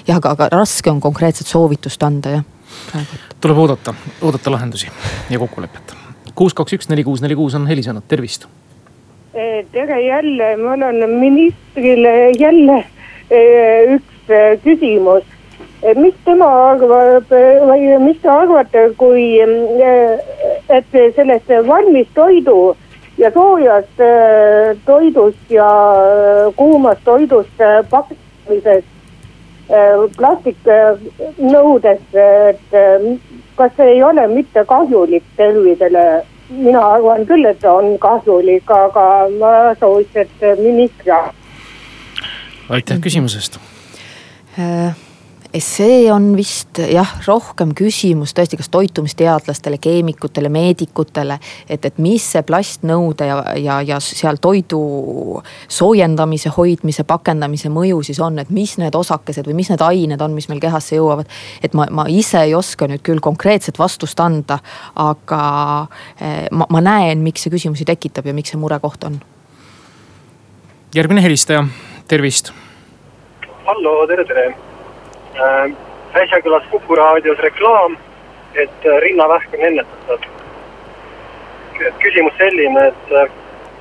jah, 0.06 0.16
aga, 0.16 0.34
aga 0.34 0.50
raske 0.52 0.90
on 0.90 1.00
konkreetset 1.00 1.46
soovitust 1.46 2.02
anda 2.02 2.38
jah 2.38 2.44
praegu. 2.90 3.22
tuleb 3.40 3.58
oodata, 3.58 3.94
oodata 4.20 4.50
lahendusi 4.50 4.90
ja 5.30 5.38
kokkulepet. 5.38 5.94
kuus, 6.34 6.54
kaks, 6.54 6.72
üks, 6.72 6.88
neli, 6.88 7.04
kuus, 7.04 7.22
neli, 7.24 7.36
kuus 7.38 7.54
on 7.54 7.66
helisenud, 7.66 8.04
tervist 8.08 8.48
tere 9.72 10.00
jälle, 10.00 10.56
mul 10.56 10.82
on 10.82 11.10
ministrile 11.10 12.30
jälle 12.30 12.84
eh, 13.30 13.94
üks 13.94 14.30
eh, 14.30 14.60
küsimus. 14.64 15.22
mis 15.96 16.14
tema 16.24 16.70
arvab 16.70 17.30
või 17.68 17.98
mis 18.00 18.16
te 18.22 18.28
arvate, 18.32 18.90
kui, 18.96 19.38
et 20.72 20.86
sellest 21.16 21.48
valmis 21.66 22.08
toidu 22.14 22.76
ja 23.18 23.30
soojast 23.30 24.00
toidust 24.88 25.50
ja 25.52 25.68
kuumast 26.56 27.04
toidust 27.04 27.60
pakkumisest 27.90 28.88
plastiknõudest, 30.16 32.16
et 32.48 32.70
kas 33.60 33.76
see 33.76 33.88
ei 33.98 34.02
ole 34.02 34.26
mitte 34.32 34.64
kahjulik 34.64 35.24
tervisele 35.36 36.24
mina 36.50 36.82
arvan 36.96 37.26
küll, 37.26 37.44
et 37.48 37.64
on 37.64 37.96
kahjulik, 37.98 38.70
aga 38.70 39.06
ma 39.38 39.54
sooviks, 39.80 40.16
et 40.16 40.46
minister. 40.60 41.32
aitäh 42.68 43.00
küsimuse 43.00 43.42
eest 43.42 43.60
äh 44.58 45.05
see 45.60 46.12
on 46.12 46.30
vist 46.36 46.78
jah, 46.80 47.08
rohkem 47.26 47.72
küsimus 47.76 48.34
tõesti, 48.36 48.58
kas 48.58 48.68
toitumisteadlastele, 48.72 49.78
keemikutele, 49.82 50.48
meedikutele. 50.52 51.38
et, 51.68 51.84
et 51.84 51.98
mis 51.98 52.24
see 52.32 52.42
plastnõude 52.42 53.28
ja, 53.28 53.38
ja, 53.56 53.80
ja 53.82 54.00
seal 54.00 54.40
toidu 54.42 54.80
soojendamise, 55.68 56.52
hoidmise, 56.56 57.04
pakendamise 57.04 57.70
mõju 57.72 58.02
siis 58.06 58.20
on, 58.20 58.38
et 58.38 58.50
mis 58.50 58.76
need 58.78 58.94
osakesed 58.94 59.46
või 59.46 59.58
mis 59.62 59.70
need 59.72 59.82
ained 59.82 60.20
on, 60.20 60.34
mis 60.34 60.48
meil 60.48 60.60
kehasse 60.60 60.96
jõuavad. 60.96 61.30
et 61.62 61.74
ma, 61.74 61.86
ma 61.90 62.06
ise 62.08 62.42
ei 62.42 62.54
oska 62.54 62.88
nüüd 62.90 63.04
küll 63.06 63.22
konkreetset 63.22 63.78
vastust 63.78 64.20
anda, 64.20 64.58
aga 64.94 65.42
eh, 66.20 66.46
ma, 66.50 66.68
ma 66.70 66.84
näen, 66.84 67.24
miks 67.24 67.46
see 67.46 67.54
küsimusi 67.54 67.86
tekitab 67.88 68.26
ja 68.26 68.34
miks 68.36 68.54
see 68.54 68.60
murekoht 68.60 69.04
on. 69.04 69.20
järgmine 70.94 71.22
helistaja, 71.22 71.66
tervist. 72.08 72.52
hallo, 73.66 73.98
tere, 74.06 74.24
tere. 74.24 74.75
Äsja 76.16 76.40
kõlas 76.44 76.64
Kuku 76.70 76.96
raadios 76.96 77.38
reklaam, 77.38 77.96
et 78.54 78.86
äh, 78.86 79.00
rinnavähk 79.04 79.54
on 79.54 79.64
ennetatav. 79.68 80.20
küsimus 81.98 82.32
selline, 82.38 82.86
et 82.88 83.12
äh, 83.12 83.32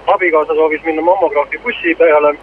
abikaasa 0.07 0.53
soovis 0.53 0.83
minna 0.83 1.01
mammograafi 1.01 1.57
bussi 1.63 1.95
peale. 1.95 2.35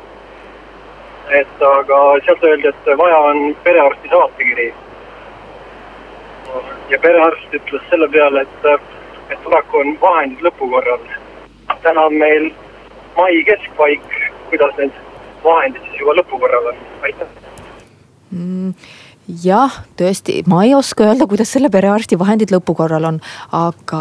et 1.30 1.62
aga 1.62 1.98
sealt 2.24 2.44
öeldi, 2.44 2.68
et 2.68 2.98
vaja 2.98 3.18
on 3.18 3.56
perearsti 3.64 4.08
saatekiri. 4.08 4.74
ja 6.88 6.98
perearst 6.98 7.54
ütles 7.54 7.82
selle 7.90 8.08
peale, 8.08 8.40
et, 8.40 8.64
äh, 8.64 8.80
et 9.30 9.44
paraku 9.44 9.78
on 9.78 10.00
vahendid 10.00 10.40
lõpukorral. 10.40 11.06
täna 11.82 12.00
on 12.00 12.14
meil 12.14 12.50
mai 13.16 13.44
keskpaik, 13.44 14.08
kuidas 14.50 14.76
need 14.76 14.92
vahendid 15.44 15.82
siis 15.82 16.00
juba 16.00 16.20
lõpukorral 16.20 16.72
on, 16.72 16.84
aitäh 17.02 17.41
jah, 19.42 19.74
tõesti, 19.96 20.40
ma 20.50 20.62
ei 20.66 20.74
oska 20.74 21.04
öelda, 21.06 21.26
kuidas 21.30 21.52
selle 21.54 21.70
perearsti 21.72 22.18
vahendid 22.18 22.50
lõpukorral 22.52 23.04
on, 23.06 23.18
aga 23.54 24.00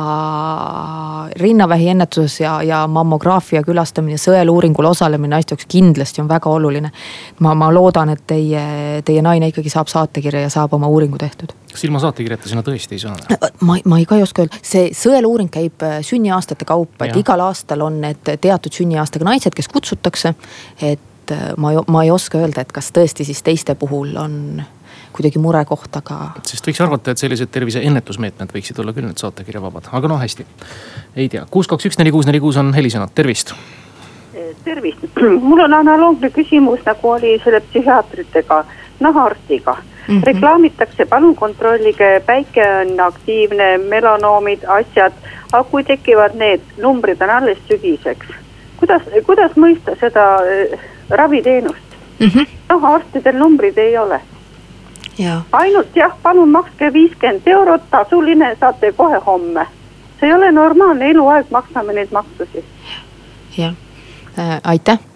rinnavähi 1.40 1.92
ennetuses 1.94 2.40
ja, 2.42 2.56
ja 2.66 2.82
mammograafia 2.90 3.62
külastamine, 3.66 4.18
sõeluuringul 4.22 4.90
osalemine 4.92 5.36
naiste 5.36 5.56
jaoks 5.56 5.70
kindlasti 5.72 6.24
on 6.24 6.30
väga 6.32 6.50
oluline. 6.50 6.92
ma, 7.40 7.54
ma 7.56 7.70
loodan, 7.74 8.10
et 8.16 8.24
teie, 8.28 8.64
teie 9.06 9.22
naine 9.22 9.52
ikkagi 9.52 9.70
saab 9.70 9.92
saatekirja 9.92 10.48
ja 10.48 10.50
saab 10.50 10.74
oma 10.74 10.90
uuringu 10.90 11.18
tehtud. 11.22 11.54
kas 11.72 11.86
ilma 11.86 12.02
saatekirjata 12.02 12.50
sinna 12.50 12.66
tõesti 12.66 12.98
ei 12.98 13.06
saa? 13.06 13.16
ma, 13.62 13.78
ma 13.86 14.02
ei 14.02 14.10
ka 14.10 14.18
ei 14.18 14.26
oska 14.26 14.46
öelda, 14.46 14.58
see 14.66 14.90
sõeluuring 14.98 15.54
käib 15.54 15.86
äh, 15.86 16.00
sünniaastate 16.06 16.66
kaupa, 16.66 17.06
et 17.06 17.22
igal 17.22 17.46
aastal 17.46 17.86
on 17.86 18.02
need 18.02 18.36
teatud 18.42 18.74
sünniaastaga 18.74 19.30
naised, 19.30 19.54
kes 19.56 19.70
kutsutakse. 19.70 20.34
et 20.82 21.08
äh, 21.32 21.52
ma, 21.58 21.74
ma 21.88 22.04
ei 22.04 22.12
oska 22.12 22.42
öelda, 22.42 22.62
et 22.62 22.72
kas 22.72 22.92
tõesti 22.96 23.26
siis 23.28 23.44
teiste 23.44 23.76
puhul 23.76 24.16
on 24.20 24.64
kuidagi 25.12 25.40
murekoht, 25.44 25.96
aga. 26.00 26.18
sest 26.48 26.68
võiks 26.68 26.82
arvata, 26.84 27.12
et 27.12 27.22
sellised 27.22 27.52
tervise 27.52 27.84
ennetusmeetmed 27.84 28.54
võiksid 28.56 28.80
olla 28.80 28.94
küll 28.96 29.08
need 29.10 29.22
saatekirjavabad, 29.22 29.92
aga 29.92 30.12
no 30.12 30.18
hästi. 30.22 30.46
ei 31.16 31.30
tea, 31.30 31.46
kuus, 31.52 31.68
kaks, 31.68 31.90
üks, 31.92 32.00
neli, 32.00 32.14
kuus, 32.16 32.28
neli, 32.30 32.40
kuus 32.40 32.58
on 32.62 32.74
helisenud, 32.74 33.12
tervist. 33.16 33.54
tervist, 34.64 35.04
mul 35.50 35.66
on 35.68 35.80
analoogne 35.82 36.32
küsimus, 36.32 36.84
nagu 36.86 37.16
oli 37.16 37.38
selle 37.44 37.64
psühhiaatritega, 37.70 38.64
nahaarstiga 39.00 39.78
Mm 40.08 40.20
-hmm. 40.20 40.26
reklaamitakse, 40.26 41.06
palun 41.06 41.36
kontrollige, 41.36 42.22
päike 42.26 42.64
on 42.82 43.00
aktiivne, 43.00 43.78
melanoomid, 43.78 44.60
asjad, 44.68 45.14
aga 45.52 45.64
kui 45.64 45.84
tekivad 45.84 46.34
need 46.34 46.62
numbrid 46.78 47.22
on 47.22 47.30
alles 47.30 47.58
sügiseks. 47.68 48.28
kuidas, 48.78 49.02
kuidas 49.26 49.52
mõista 49.52 49.96
seda 50.00 50.36
äh, 50.36 50.80
raviteenust 51.12 51.96
mm 52.20 52.28
-hmm.? 52.28 52.48
noh, 52.70 52.86
arstidel 52.86 53.38
numbrid 53.38 53.78
ei 53.78 53.98
ole 53.98 54.22
ainult 55.52 55.96
jah, 55.96 56.14
palun 56.24 56.50
makske 56.50 56.94
viiskümmend 56.94 57.48
eurot, 57.48 57.84
tasuline, 57.92 58.56
saate 58.60 58.92
kohe 58.92 59.20
homme. 59.26 59.68
see 60.20 60.30
ei 60.30 60.34
ole 60.34 60.52
normaalne, 60.52 61.10
eluaeg 61.10 61.46
maksame 61.50 61.94
neid 61.94 62.12
maksusid. 62.12 62.64
jah 63.58 63.74
äh,, 64.40 64.60
aitäh 64.64 65.00
äh, 65.00 65.11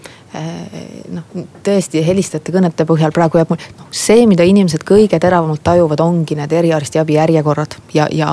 noh, 1.16 1.46
tõesti 1.66 2.02
helistajate 2.06 2.54
kõnete 2.56 2.86
põhjal 2.88 3.14
praegu 3.16 3.40
jääb 3.40 3.52
mul, 3.54 3.62
noh 3.80 3.92
see, 3.96 4.26
mida 4.30 4.46
inimesed 4.48 4.84
kõige 4.88 5.20
teravamalt 5.22 5.64
tajuvad, 5.66 6.02
ongi 6.04 6.38
need 6.38 6.56
eriarstiabi 6.56 7.18
järjekorrad 7.18 7.78
ja, 7.96 8.08
ja. 8.12 8.32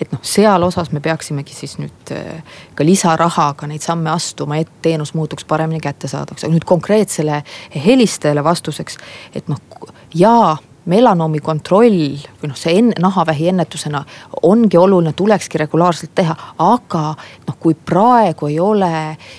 et 0.00 0.12
noh, 0.14 0.22
seal 0.26 0.66
osas 0.66 0.92
me 0.94 1.02
peaksimegi 1.04 1.56
siis 1.56 1.76
nüüd 1.80 2.14
äh, 2.14 2.60
ka 2.74 2.86
lisarahaga 2.86 3.68
neid 3.70 3.84
samme 3.84 4.10
astuma, 4.14 4.60
et 4.62 4.70
teenus 4.82 5.14
muutuks 5.18 5.44
paremini 5.48 5.82
kättesaadavaks, 5.84 6.46
aga 6.46 6.54
nüüd 6.54 6.68
konkreetsele 6.68 7.42
helistajale 7.86 8.44
vastuseks, 8.44 8.98
et 9.36 9.52
noh 9.52 9.60
jaa 10.14 10.56
melanoomi 10.86 11.40
kontroll 11.44 12.16
või 12.40 12.50
noh, 12.50 12.58
see 12.58 12.76
enne 12.80 12.96
nahavähi 13.02 13.48
ennetusena 13.50 14.02
ongi 14.46 14.78
oluline, 14.78 15.12
tulekski 15.16 15.58
regulaarselt 15.62 16.14
teha, 16.14 16.36
aga 16.62 17.02
noh, 17.46 17.56
kui 17.60 17.74
praegu 17.74 18.50
ei 18.50 18.60
ole 18.62 18.92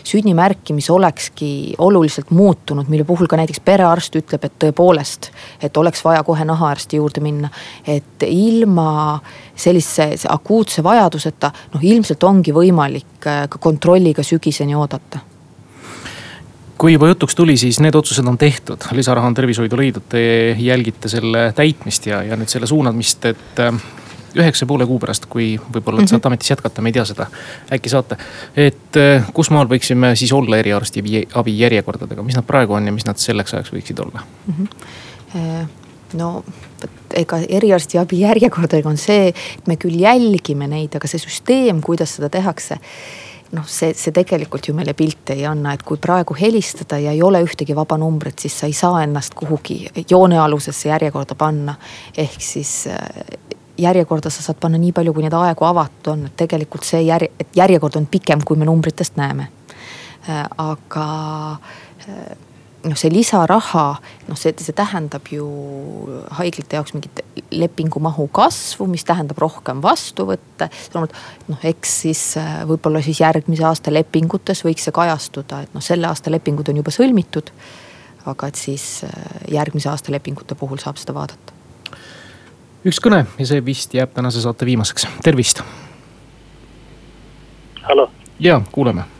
sünnimärki, 0.08 0.76
mis 0.78 0.90
olekski 0.94 1.50
oluliselt 1.78 2.32
muutunud, 2.36 2.90
mille 2.92 3.08
puhul 3.08 3.30
ka 3.30 3.40
näiteks 3.40 3.64
perearst 3.66 4.20
ütleb, 4.20 4.44
et 4.44 4.60
tõepoolest, 4.64 5.32
et 5.64 5.78
oleks 5.78 6.04
vaja 6.06 6.24
kohe 6.28 6.46
nahaarsti 6.46 7.02
juurde 7.02 7.24
minna. 7.24 7.50
et 7.88 8.24
ilma 8.28 9.20
sellise 9.56 10.12
akuutse 10.30 10.84
vajaduseta 10.84 11.52
noh, 11.74 11.82
ilmselt 11.82 12.24
ongi 12.24 12.54
võimalik 12.54 13.18
ka 13.20 13.60
kontrolliga 13.60 14.24
sügiseni 14.24 14.76
oodata 14.76 15.37
kui 16.78 16.94
juba 16.94 17.08
jutuks 17.12 17.36
tuli, 17.36 17.58
siis 17.58 17.80
need 17.84 17.96
otsused 17.96 18.28
on 18.28 18.38
tehtud, 18.38 18.90
lisaraha 18.92 19.28
on 19.28 19.38
tervishoidu 19.38 19.78
leidnud, 19.80 20.06
te 20.10 20.22
jälgite 20.60 21.10
selle 21.10 21.52
täitmist 21.58 22.06
ja, 22.10 22.22
ja 22.24 22.38
nüüd 22.38 22.52
selle 22.52 22.70
suunamist, 22.70 23.26
et 23.32 23.62
äh, 23.64 23.80
üheksa 24.38 24.68
poole 24.70 24.86
kuu 24.86 25.00
pärast, 25.02 25.26
kui 25.32 25.56
võib-olla 25.58 26.04
Mhm. 26.04 26.06
te 26.06 26.16
saate 26.16 26.30
ametis 26.30 26.52
jätkata, 26.54 26.82
me 26.82 26.90
ei 26.90 26.94
tea 27.00 27.06
seda. 27.06 27.28
äkki 27.74 27.90
saate, 27.90 28.18
et 28.56 28.98
äh, 29.02 29.26
kus 29.34 29.50
maal 29.50 29.68
võiksime 29.68 30.16
siis 30.16 30.34
olla 30.34 30.58
eriarstiabi 30.58 31.58
järjekordadega, 31.58 32.24
mis 32.24 32.36
nad 32.36 32.46
praegu 32.46 32.74
on 32.74 32.86
ja 32.86 32.92
mis 32.92 33.06
nad 33.06 33.18
selleks 33.18 33.54
ajaks 33.54 33.74
võiksid 33.74 34.06
olla? 34.06 34.22
Äh, 35.36 35.68
no 36.14 36.44
vot 37.08 37.18
ega 37.18 37.40
eriarstiabi 37.50 38.22
järjekordadega 38.22 38.90
on 38.90 39.00
see, 39.00 39.32
et 39.32 39.68
me 39.68 39.78
küll 39.80 39.98
jälgime 40.02 40.68
neid, 40.68 40.96
aga 40.96 41.08
see 41.10 41.22
süsteem, 41.22 41.82
kuidas 41.82 42.18
seda 42.18 42.30
tehakse. 42.30 42.80
Noh, 43.52 43.66
see, 43.68 43.94
see 43.98 44.14
tegelikult 44.16 44.68
ju 44.68 44.76
meile 44.76 44.94
pilti 44.98 45.38
ei 45.38 45.46
anna, 45.48 45.74
et 45.74 45.84
kui 45.88 46.00
praegu 46.02 46.36
helistada 46.40 47.00
ja 47.00 47.14
ei 47.16 47.22
ole 47.24 47.42
ühtegi 47.46 47.76
vaba 47.76 47.98
numbrit, 47.98 48.40
siis 48.40 48.60
sa 48.60 48.68
ei 48.68 48.74
saa 48.74 49.04
ennast 49.04 49.38
kuhugi 49.38 49.86
joonealusesse 50.10 50.90
järjekorda 50.90 51.36
panna. 51.36 51.76
ehk 52.18 52.42
siis 52.42 52.88
äh, 52.88 52.98
järjekorda 53.78 54.30
sa 54.30 54.44
saad 54.44 54.60
panna 54.60 54.78
nii 54.82 54.92
palju, 54.92 55.14
kui 55.14 55.24
neid 55.24 55.36
aegu 55.38 55.66
avatud 55.66 56.12
on, 56.14 56.26
et 56.26 56.38
tegelikult 56.38 56.88
see 56.88 57.04
järje, 57.06 57.32
et 57.40 57.56
järjekord 57.56 57.96
on 58.00 58.08
pikem, 58.12 58.44
kui 58.46 58.58
me 58.58 58.66
numbritest 58.66 59.16
näeme. 59.18 59.48
aga 60.58 61.08
noh, 62.90 62.98
see 63.00 63.12
lisaraha, 63.12 63.86
noh, 64.28 64.38
see, 64.40 64.54
see 64.62 64.76
tähendab 64.76 65.28
ju 65.32 65.48
haiglate 66.38 66.78
jaoks 66.78 66.94
mingit 66.96 67.22
lepingumahu 67.52 68.28
kasvu, 68.36 68.88
mis 68.92 69.06
tähendab 69.08 69.40
rohkem 69.42 69.82
vastuvõtte. 69.84 70.70
noh, 70.98 71.60
eks 71.64 71.98
siis 72.06 72.24
võib-olla 72.70 73.02
siis 73.06 73.22
järgmise 73.22 73.66
aasta 73.68 73.94
lepingutes 73.94 74.64
võiks 74.66 74.88
see 74.88 74.96
kajastuda, 74.96 75.64
et 75.66 75.76
noh, 75.76 75.84
selle 75.84 76.08
aasta 76.08 76.34
lepingud 76.34 76.70
on 76.70 76.82
juba 76.84 76.94
sõlmitud. 76.94 77.52
aga 78.28 78.48
et 78.48 78.56
siis 78.60 79.06
järgmise 79.52 79.90
aasta 79.90 80.12
lepingute 80.12 80.56
puhul 80.56 80.78
saab 80.84 80.98
seda 80.98 81.14
vaadata. 81.14 81.54
üks 82.86 83.02
kõne 83.04 83.26
ja 83.38 83.46
see 83.46 83.66
vist 83.66 83.94
jääb 83.94 84.14
tänase 84.14 84.42
saate 84.42 84.66
viimaseks, 84.66 85.08
tervist. 85.24 85.64
hallo. 87.84 88.10
ja 88.40 88.62
kuuleme 88.72 89.17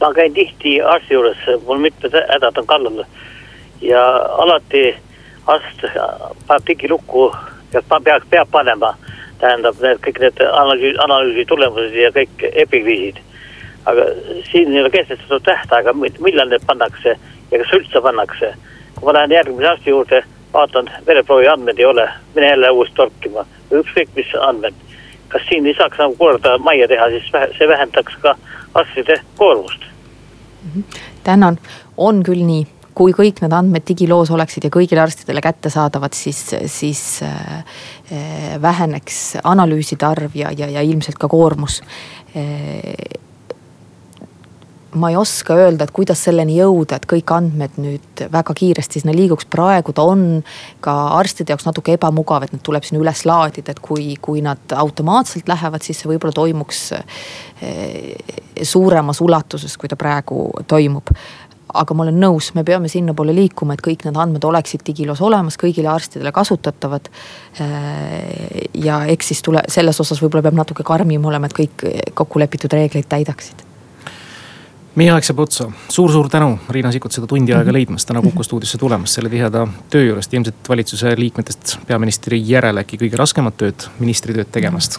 ma 0.00 0.14
käin 0.14 0.34
tihti 0.34 0.80
arsti 0.82 1.14
juures, 1.14 1.38
mul 1.66 1.78
mitmed 1.78 2.12
hädad 2.32 2.58
on 2.58 2.66
kallal. 2.66 3.04
ja 3.80 4.06
alati 4.16 4.96
arst 5.46 5.84
paneb 6.46 6.66
digilukku 6.66 7.34
ja 7.72 7.82
peaks, 8.04 8.26
peab 8.30 8.48
panema. 8.50 8.94
tähendab 9.40 9.78
need 9.80 10.00
kõik 10.04 10.18
need 10.20 10.40
analüüsi, 10.52 10.98
analüüsi 11.00 11.44
tulemused 11.48 11.94
ja 11.96 12.10
kõik 12.12 12.44
epikriisid. 12.52 13.20
aga 13.86 14.04
siin 14.50 14.72
ei 14.72 14.80
ole 14.80 14.90
kehtestatud 14.90 15.42
tähtaega, 15.42 15.92
millal 15.92 16.48
need 16.48 16.66
pannakse 16.66 17.16
ja 17.50 17.58
kas 17.58 17.72
üldse 17.72 18.00
pannakse. 18.00 18.54
kui 18.94 19.06
ma 19.06 19.12
lähen 19.12 19.30
järgmise 19.30 19.68
arsti 19.68 19.90
juurde, 19.90 20.22
vaatan 20.52 20.90
vereproovi 21.06 21.48
andmeid 21.48 21.78
ei 21.78 21.84
ole, 21.84 22.08
mine 22.34 22.48
jälle 22.48 22.70
uuesti 22.70 22.96
torkima 22.96 23.46
ükskõik 23.72 24.08
mis 24.16 24.34
andmed. 24.40 24.74
kas 25.28 25.42
siin 25.48 25.66
ei 25.66 25.74
saaks 25.74 25.98
nagu 25.98 26.16
korda 26.16 26.58
majja 26.58 26.88
teha, 26.88 27.08
siis 27.10 27.30
see 27.58 27.68
vähendaks 27.68 28.16
ka 28.22 28.36
arstide 28.74 29.20
koormust 29.36 29.89
tänan, 31.24 31.58
on 31.96 32.22
küll 32.26 32.44
nii, 32.46 32.66
kui 32.94 33.14
kõik 33.16 33.40
need 33.44 33.54
andmed 33.56 33.86
digiloos 33.88 34.32
oleksid 34.34 34.66
ja 34.66 34.72
kõigile 34.74 35.02
arstidele 35.04 35.40
kättesaadavad, 35.44 36.16
siis, 36.16 36.42
siis 36.68 37.02
äh, 37.24 37.64
väheneks 38.62 39.40
analüüside 39.44 40.06
arv 40.06 40.36
ja, 40.36 40.52
ja, 40.56 40.68
ja 40.68 40.84
ilmselt 40.84 41.20
ka 41.20 41.30
koormus. 41.30 41.80
Äh, 42.36 43.28
ma 44.94 45.10
ei 45.10 45.16
oska 45.16 45.54
öelda, 45.54 45.86
et 45.86 45.92
kuidas 45.94 46.22
selleni 46.26 46.56
jõuda, 46.58 46.98
et 46.98 47.06
kõik 47.08 47.30
andmed 47.34 47.76
nüüd 47.80 48.22
väga 48.32 48.54
kiiresti 48.56 49.02
sinna 49.02 49.14
liiguks, 49.14 49.46
praegu 49.50 49.94
ta 49.94 50.04
on 50.08 50.24
ka 50.82 50.94
arstide 51.18 51.54
jaoks 51.54 51.68
natuke 51.68 51.94
ebamugav, 51.94 52.46
et 52.46 52.54
need 52.54 52.64
tuleb 52.66 52.86
sinna 52.86 53.02
üles 53.02 53.22
laadida, 53.28 53.74
et 53.74 53.82
kui, 53.84 54.14
kui 54.22 54.42
nad 54.44 54.74
automaatselt 54.74 55.50
lähevad, 55.50 55.86
siis 55.86 56.02
see 56.02 56.10
võib-olla 56.10 56.34
toimuks 56.34 56.82
suuremas 58.72 59.22
ulatuses, 59.22 59.78
kui 59.78 59.90
ta 59.90 59.98
praegu 60.00 60.48
toimub. 60.70 61.14
Aga 61.70 61.94
ma 61.94 62.02
olen 62.02 62.16
nõus, 62.18 62.48
me 62.56 62.64
peame 62.66 62.90
sinnapoole 62.90 63.30
liikuma, 63.36 63.76
et 63.76 63.84
kõik 63.86 64.02
need 64.02 64.18
andmed 64.18 64.42
oleksid 64.42 64.82
digiloos 64.88 65.22
olemas, 65.22 65.54
kõigile 65.60 65.92
arstidele 65.92 66.34
kasutatavad. 66.34 67.06
ja 68.74 69.04
eks 69.06 69.30
siis 69.30 69.42
tule, 69.42 69.62
selles 69.70 70.00
osas 70.02 70.18
võib-olla 70.18 70.48
peab 70.48 70.58
natuke 70.64 70.82
karmim 70.82 71.30
olema, 71.30 71.46
et 71.46 71.54
kõik 71.54 71.90
kokkulepitud 72.14 72.74
reegleid 72.74 73.06
täidaksid 73.06 73.69
meie 74.98 75.12
aeg 75.14 75.26
saab 75.26 75.44
otsa. 75.44 75.68
Suur,, 75.70 76.10
suur-suur 76.10 76.30
tänu, 76.32 76.56
Riina 76.74 76.90
Sikkut, 76.92 77.14
seda 77.14 77.28
tundi 77.30 77.54
aega 77.54 77.72
leidmast, 77.74 78.08
täna 78.08 78.22
Kuku 78.24 78.42
stuudiosse 78.46 78.78
tulemast, 78.80 79.14
selle 79.14 79.30
tiheda 79.30 79.66
töö 79.92 80.08
juurest, 80.08 80.34
ilmselt 80.34 80.70
valitsuse 80.72 81.14
liikmetest 81.18 81.76
peaministri 81.86 82.40
järel 82.48 82.82
äkki 82.82 82.98
kõige 83.04 83.20
raskemat 83.20 83.58
tööd, 83.60 83.86
ministri 84.02 84.34
tööd 84.34 84.50
tegemast. 84.52 84.98